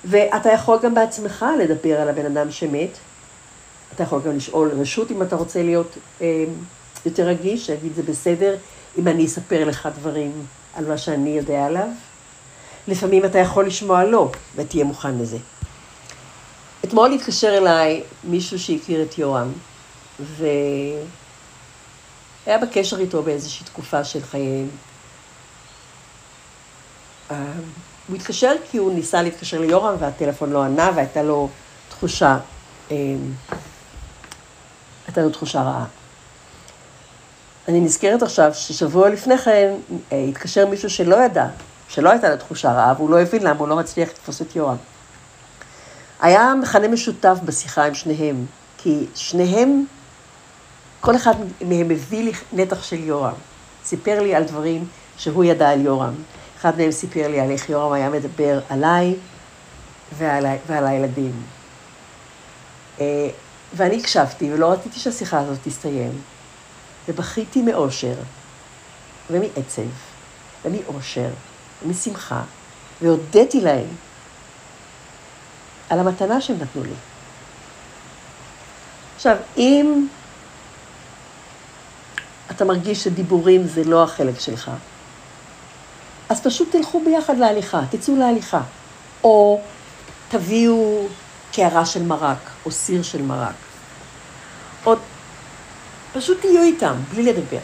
ואתה 0.05 0.49
יכול 0.53 0.79
גם 0.83 0.95
בעצמך 0.95 1.45
לדבר 1.59 2.01
על 2.01 2.09
הבן 2.09 2.27
אדם 2.27 2.51
שמת. 2.51 2.99
אתה 3.95 4.03
יכול 4.03 4.21
גם 4.25 4.37
לשאול 4.37 4.71
רשות 4.81 5.11
אם 5.11 5.23
אתה 5.23 5.37
רוצה 5.37 5.63
להיות 5.63 5.97
אה, 6.21 6.45
יותר 7.07 7.27
רגיש, 7.27 7.71
להגיד 7.71 7.95
זה 7.95 8.03
בסדר 8.03 8.57
אם 8.99 9.09
אני 9.09 9.27
אספר 9.27 9.65
לך 9.65 9.89
דברים 9.99 10.33
על 10.75 10.89
מה 10.89 10.99
שאני 10.99 11.31
יודע 11.31 11.67
עליו. 11.67 11.89
לפעמים 12.89 13.25
אתה 13.25 13.39
יכול 13.39 13.67
לשמוע 13.67 14.05
לא, 14.05 14.31
ותהיה 14.57 14.85
מוכן 14.85 15.19
לזה. 15.19 15.39
אתמול 16.85 17.13
התקשר 17.13 17.59
אליי 17.59 18.03
מישהו 18.25 18.59
שהכיר 18.59 19.03
את 19.03 19.19
יורם, 19.19 19.53
והיה 20.21 20.99
בקשר 22.63 22.99
איתו 22.99 23.23
באיזושהי 23.23 23.67
תקופה 23.67 24.05
של 24.05 24.23
חייהם. 24.23 24.69
אה, 27.31 27.53
הוא 28.09 28.17
התקשר 28.17 28.53
כי 28.71 28.79
הוא 28.79 28.95
ניסה 28.95 29.23
להתקשר 29.23 29.61
ליורם 29.61 29.95
והטלפון 29.99 30.53
לא 30.53 30.63
ענה 30.63 30.91
והייתה 30.95 31.23
לו 31.23 31.49
תחושה, 31.89 32.39
אה, 32.91 32.97
הייתה 35.07 35.21
לו 35.23 35.31
תחושה 35.31 35.63
רעה. 35.63 35.85
אני 37.69 37.81
נזכרת 37.81 38.23
עכשיו 38.23 38.55
ששבוע 38.55 39.09
לפני 39.09 39.39
כן 39.39 39.75
אה, 40.13 40.25
התקשר 40.29 40.67
מישהו 40.67 40.91
שלא 40.91 41.17
ידע, 41.17 41.47
שלא 41.89 42.11
הייתה 42.11 42.31
לו 42.31 42.37
תחושה 42.37 42.73
רעה, 42.73 42.95
והוא 42.97 43.11
לא 43.11 43.21
הבין 43.21 43.43
למה 43.43 43.59
הוא 43.59 43.69
לא 43.69 43.77
מצליח 43.77 44.09
לתפוס 44.09 44.43
את 44.43 44.57
יורם. 44.57 44.77
היה 46.21 46.55
מכנה 46.63 46.89
משותף 46.89 47.39
בשיחה 47.45 47.85
עם 47.85 47.95
שניהם, 47.95 48.47
כי 48.79 49.07
שניהם, 49.15 49.85
כל 51.01 51.17
אחד 51.17 51.35
מהם 51.61 51.91
הביא 51.91 52.25
לי 52.25 52.33
נתח 52.53 52.83
של 52.83 53.01
יורם. 53.01 53.35
סיפר 53.85 54.23
לי 54.23 54.35
על 54.35 54.45
דברים 54.45 54.87
שהוא 55.17 55.45
ידע 55.45 55.71
על 55.71 55.81
יורם. 55.81 56.15
אחד 56.61 56.79
מהם 56.79 56.93
סיפר 56.93 57.29
לי 57.29 57.41
על 57.41 57.51
איך 57.51 57.71
יורם 57.71 57.93
היה 57.93 58.11
מדבר 58.11 58.61
עליי 58.69 59.15
ועל, 60.19 60.47
ועל 60.67 60.87
הילדים. 60.87 61.43
ואני 63.75 63.99
הקשבתי 64.01 64.53
ולא 64.53 64.73
רציתי 64.73 65.01
שהשיחה 65.01 65.39
הזאת 65.39 65.59
תסתיים. 65.65 66.21
ובכיתי 67.09 67.63
מאושר, 67.63 68.15
ומעצב, 69.31 69.83
ומאושר, 70.65 71.31
ומשמחה, 71.83 72.43
והודיתי 73.03 73.61
להם 73.61 73.87
על 75.91 75.99
המתנה 75.99 76.41
שהם 76.41 76.57
נתנו 76.61 76.85
לי. 76.85 76.95
עכשיו, 79.17 79.37
אם 79.57 80.07
אתה 82.51 82.65
מרגיש 82.65 83.05
שדיבורים 83.05 83.67
זה 83.67 83.85
לא 83.85 84.05
החלק 84.05 84.41
שלך, 84.41 84.71
אז 86.29 86.41
פשוט 86.41 86.73
תלכו 86.73 87.03
ביחד 87.05 87.39
להליכה, 87.39 87.81
תצאו 87.91 88.17
להליכה. 88.17 88.61
או 89.25 89.61
תביאו 90.29 91.07
קערה 91.53 91.87
של 91.87 92.03
מרק, 92.03 92.51
או 92.67 92.71
סיר 92.71 93.03
של 93.03 93.23
מרק. 93.23 93.55
או 94.87 94.95
פשוט 96.13 96.41
תהיו 96.41 96.63
איתם, 96.63 96.95
בלי 97.11 97.23
לדבר. 97.23 97.59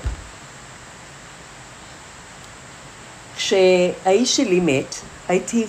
כשהאיש 3.36 4.36
שלי 4.36 4.60
מת, 4.60 4.94
הייתי 5.28 5.66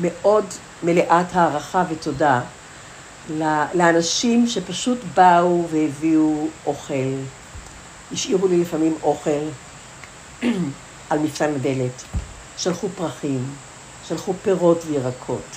מאוד 0.00 0.44
מלאת 0.82 1.26
הערכה 1.32 1.84
ותודה 1.90 2.40
לאנשים 3.74 4.46
שפשוט 4.46 4.98
באו 5.14 5.66
והביאו 5.70 6.46
אוכל. 6.66 7.14
השאירו 8.12 8.48
לי 8.48 8.60
לפעמים 8.60 8.94
אוכל 9.02 9.44
על 11.10 11.18
מפתן 11.18 11.54
הדלת, 11.54 12.02
שלחו 12.56 12.88
פרחים, 12.96 13.54
שלחו 14.08 14.34
פירות 14.42 14.84
וירקות, 14.86 15.56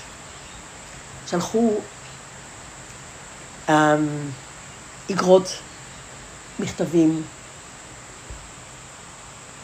שלחו 1.27 1.71
איגרות, 5.09 5.45
um, 5.45 6.61
מכתבים 6.63 7.23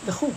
וכו'. 0.05 0.31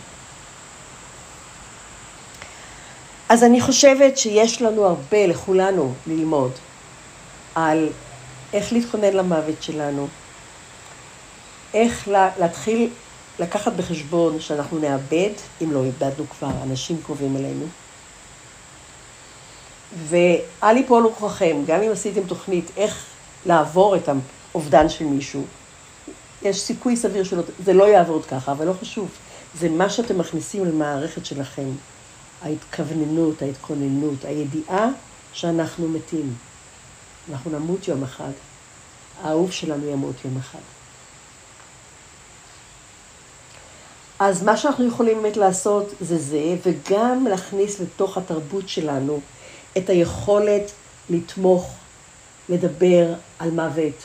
אז 3.28 3.44
אני 3.44 3.60
חושבת 3.60 4.18
שיש 4.18 4.62
לנו 4.62 4.84
הרבה, 4.86 5.26
לכולנו, 5.26 5.94
ללמוד 6.06 6.52
על 7.54 7.88
איך 8.52 8.72
להתכונן 8.72 9.12
למוות 9.12 9.62
שלנו, 9.62 10.08
איך 11.74 12.08
להתחיל 12.38 12.90
לקחת 13.38 13.72
בחשבון 13.72 14.40
שאנחנו 14.40 14.78
נאבד, 14.78 15.30
אם 15.62 15.72
לא 15.72 15.84
איבדנו 15.84 16.28
כבר, 16.28 16.50
אנשים 16.62 17.02
קרובים 17.02 17.36
אלינו. 17.36 17.66
ואל 20.08 20.76
יפול 20.76 21.06
רוחכם, 21.06 21.56
גם 21.66 21.82
אם 21.82 21.90
עשיתם 21.90 22.26
תוכנית 22.26 22.70
איך 22.76 23.04
לעבור 23.46 23.96
את 23.96 24.08
האובדן 24.08 24.88
של 24.88 25.04
מישהו, 25.04 25.42
יש 26.42 26.60
סיכוי 26.60 26.96
סביר 26.96 27.24
שלא, 27.24 27.42
זה 27.64 27.72
לא 27.72 27.84
יעבוד 27.84 28.26
ככה, 28.26 28.52
אבל 28.52 28.66
לא 28.66 28.72
חשוב. 28.80 29.08
זה 29.54 29.68
מה 29.68 29.90
שאתם 29.90 30.18
מכניסים 30.18 30.64
למערכת 30.64 31.26
שלכם. 31.26 31.68
ההתכווננות, 32.42 33.42
ההתכוננות, 33.42 34.24
הידיעה 34.24 34.88
שאנחנו 35.32 35.88
מתים. 35.88 36.34
אנחנו 37.30 37.50
נמות 37.50 37.88
יום 37.88 38.02
אחד. 38.02 38.30
האהוב 39.22 39.52
שלנו 39.52 39.86
ימות 39.88 40.14
יום 40.24 40.36
אחד. 40.36 40.58
אז 44.18 44.42
מה 44.42 44.56
שאנחנו 44.56 44.88
יכולים 44.88 45.22
באמת 45.22 45.36
לעשות 45.36 45.94
זה 46.00 46.18
זה, 46.18 46.56
וגם 46.62 47.26
להכניס 47.30 47.80
לתוך 47.80 48.18
התרבות 48.18 48.68
שלנו 48.68 49.20
את 49.76 49.90
היכולת 49.90 50.72
לתמוך, 51.10 51.74
לדבר 52.48 53.14
על 53.38 53.50
מוות. 53.50 54.02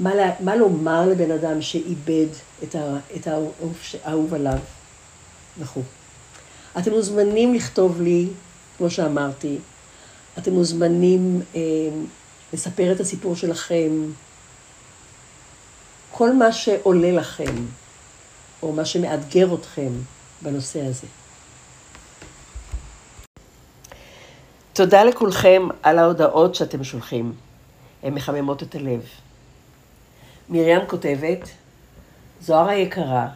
מה, 0.00 0.10
מה 0.40 0.56
לומר 0.56 1.08
לבן 1.08 1.30
אדם 1.30 1.62
שאיבד 1.62 2.26
את, 2.62 2.74
ה, 2.74 2.96
את 3.16 3.26
האהוב 4.04 4.34
עליו 4.34 4.58
וכו'. 5.58 5.82
אתם 6.78 6.90
מוזמנים 6.90 7.54
לכתוב 7.54 8.00
לי, 8.00 8.28
כמו 8.78 8.90
שאמרתי, 8.90 9.58
אתם 10.38 10.52
מוזמנים 10.52 11.42
אה, 11.54 11.60
לספר 12.52 12.92
את 12.92 13.00
הסיפור 13.00 13.36
שלכם, 13.36 13.90
כל 16.10 16.32
מה 16.32 16.52
שעולה 16.52 17.12
לכם. 17.12 17.54
או 18.62 18.72
מה 18.72 18.84
שמאתגר 18.84 19.54
אתכם 19.54 19.92
בנושא 20.42 20.86
הזה. 20.86 21.06
תודה 24.78 25.04
לכולכם 25.04 25.68
על 25.82 25.98
ההודעות 25.98 26.54
שאתם 26.54 26.84
שולחים. 26.84 27.32
הן 28.02 28.14
מחממות 28.14 28.62
את 28.62 28.74
הלב. 28.74 29.02
מרים 30.48 30.80
כותבת, 30.86 31.48
זוהר 32.40 32.68
היקרה, 32.68 33.28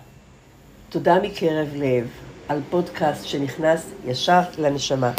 תודה 0.88 1.18
מקרב 1.22 1.68
לב 1.74 2.08
על 2.48 2.60
פודקאסט 2.70 3.26
שנכנס 3.26 3.86
ישר 4.04 4.40
לנשמה. 4.58 5.12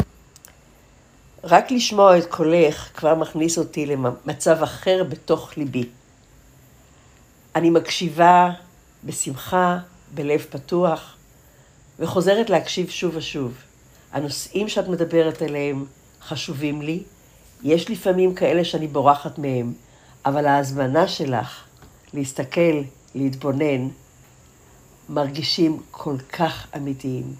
רק 1.44 1.70
לשמוע 1.70 2.18
את 2.18 2.26
קולך 2.26 2.88
כבר 2.94 3.14
מכניס 3.14 3.58
אותי 3.58 3.86
למצב 3.86 4.62
אחר 4.62 5.04
בתוך 5.08 5.56
ליבי. 5.56 5.88
אני 7.56 7.70
מקשיבה 7.70 8.50
בשמחה, 9.04 9.78
בלב 10.14 10.40
פתוח, 10.50 11.16
וחוזרת 11.98 12.50
להקשיב 12.50 12.90
שוב 12.90 13.16
ושוב. 13.16 13.54
הנושאים 14.12 14.68
שאת 14.68 14.88
מדברת 14.88 15.42
עליהם 15.42 15.84
חשובים 16.28 16.82
לי. 16.82 17.02
יש 17.62 17.90
לפעמים 17.90 18.34
כאלה 18.34 18.64
שאני 18.64 18.86
בורחת 18.88 19.38
מהם, 19.38 19.72
אבל 20.26 20.46
ההזמנה 20.46 21.08
שלך 21.08 21.64
להסתכל, 22.14 22.82
להתבונן, 23.14 23.88
מרגישים 25.08 25.82
כל 25.90 26.16
כך 26.32 26.66
אמיתיים. 26.76 27.34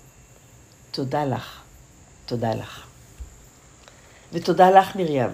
תודה 0.90 1.24
לך. 1.24 1.60
תודה 2.26 2.54
לך. 2.54 2.86
ותודה 4.32 4.70
לך, 4.70 4.96
מרים. 4.96 5.30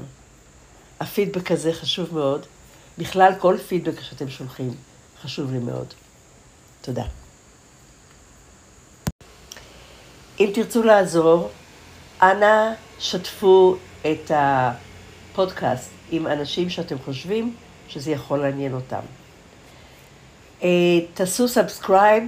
הפידבק 1.00 1.50
הזה 1.50 1.72
חשוב 1.72 2.14
מאוד. 2.14 2.46
בכלל, 2.98 3.32
כל 3.38 3.56
פידבק 3.68 4.00
שאתם 4.00 4.30
שולחים 4.30 4.74
חשוב 5.22 5.52
לי 5.52 5.58
מאוד. 5.58 5.86
תודה. 6.80 7.04
אם 10.40 10.50
תרצו 10.54 10.82
לעזור, 10.82 11.50
אנא 12.22 12.72
שתפו 12.98 13.76
את 14.00 14.30
הפודקאסט 14.34 15.90
עם 16.10 16.26
אנשים 16.26 16.70
שאתם 16.70 16.96
חושבים 17.04 17.54
שזה 17.88 18.10
יכול 18.10 18.38
לעניין 18.38 18.74
אותם. 18.74 19.00
אה, 20.62 20.68
תעשו 21.14 21.48
subscribe 21.48 22.24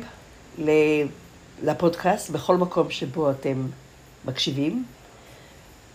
לפודקאסט 1.62 2.30
בכל 2.30 2.57
מקום 2.57 2.90
שבו 2.90 3.30
אתם 3.30 3.66
מקשיבים. 4.24 4.84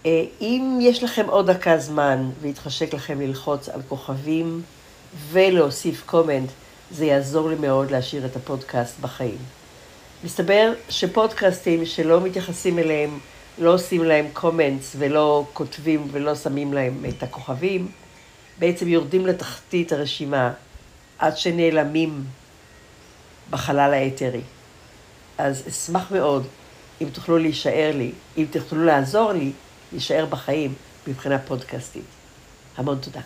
אה, 0.05 0.23
אם 0.41 0.79
יש 0.81 1.03
לכם 1.03 1.25
עוד 1.29 1.51
דקה 1.51 1.77
זמן 1.77 2.29
והתחשק 2.41 2.93
לכם 2.93 3.21
ללחוץ 3.21 3.69
על 3.69 3.81
כוכבים 3.87 4.61
ולהוסיף 5.31 6.03
קומנט, 6.05 6.49
זה 6.91 7.05
יעזור 7.05 7.49
לי 7.49 7.55
מאוד 7.55 7.91
להשאיר 7.91 8.25
את 8.25 8.35
הפודקאסט 8.35 8.99
בחיים. 8.99 9.37
מסתבר 10.23 10.73
שפודקאסטים 10.89 11.85
שלא 11.85 12.21
מתייחסים 12.21 12.79
אליהם, 12.79 13.19
לא 13.59 13.73
עושים 13.73 14.03
להם 14.03 14.25
קומנטס 14.33 14.95
ולא 14.99 15.45
כותבים 15.53 16.07
ולא 16.11 16.35
שמים 16.35 16.73
להם 16.73 17.05
את 17.09 17.23
הכוכבים, 17.23 17.91
בעצם 18.59 18.87
יורדים 18.87 19.25
לתחתית 19.25 19.91
הרשימה 19.91 20.53
עד 21.19 21.37
שנעלמים 21.37 22.23
בחלל 23.49 23.93
האתרי. 23.93 24.41
אז 25.37 25.63
אשמח 25.67 26.11
מאוד 26.11 26.47
אם 27.01 27.07
תוכלו 27.13 27.37
להישאר 27.37 27.91
לי, 27.95 28.11
אם 28.37 28.45
תוכלו 28.51 28.85
לעזור 28.85 29.31
לי 29.31 29.51
להישאר 29.91 30.25
בחיים 30.25 30.73
מבחינה 31.07 31.39
פודקאסטית. 31.39 32.03
המון 32.77 32.97
תודה. 33.01 33.21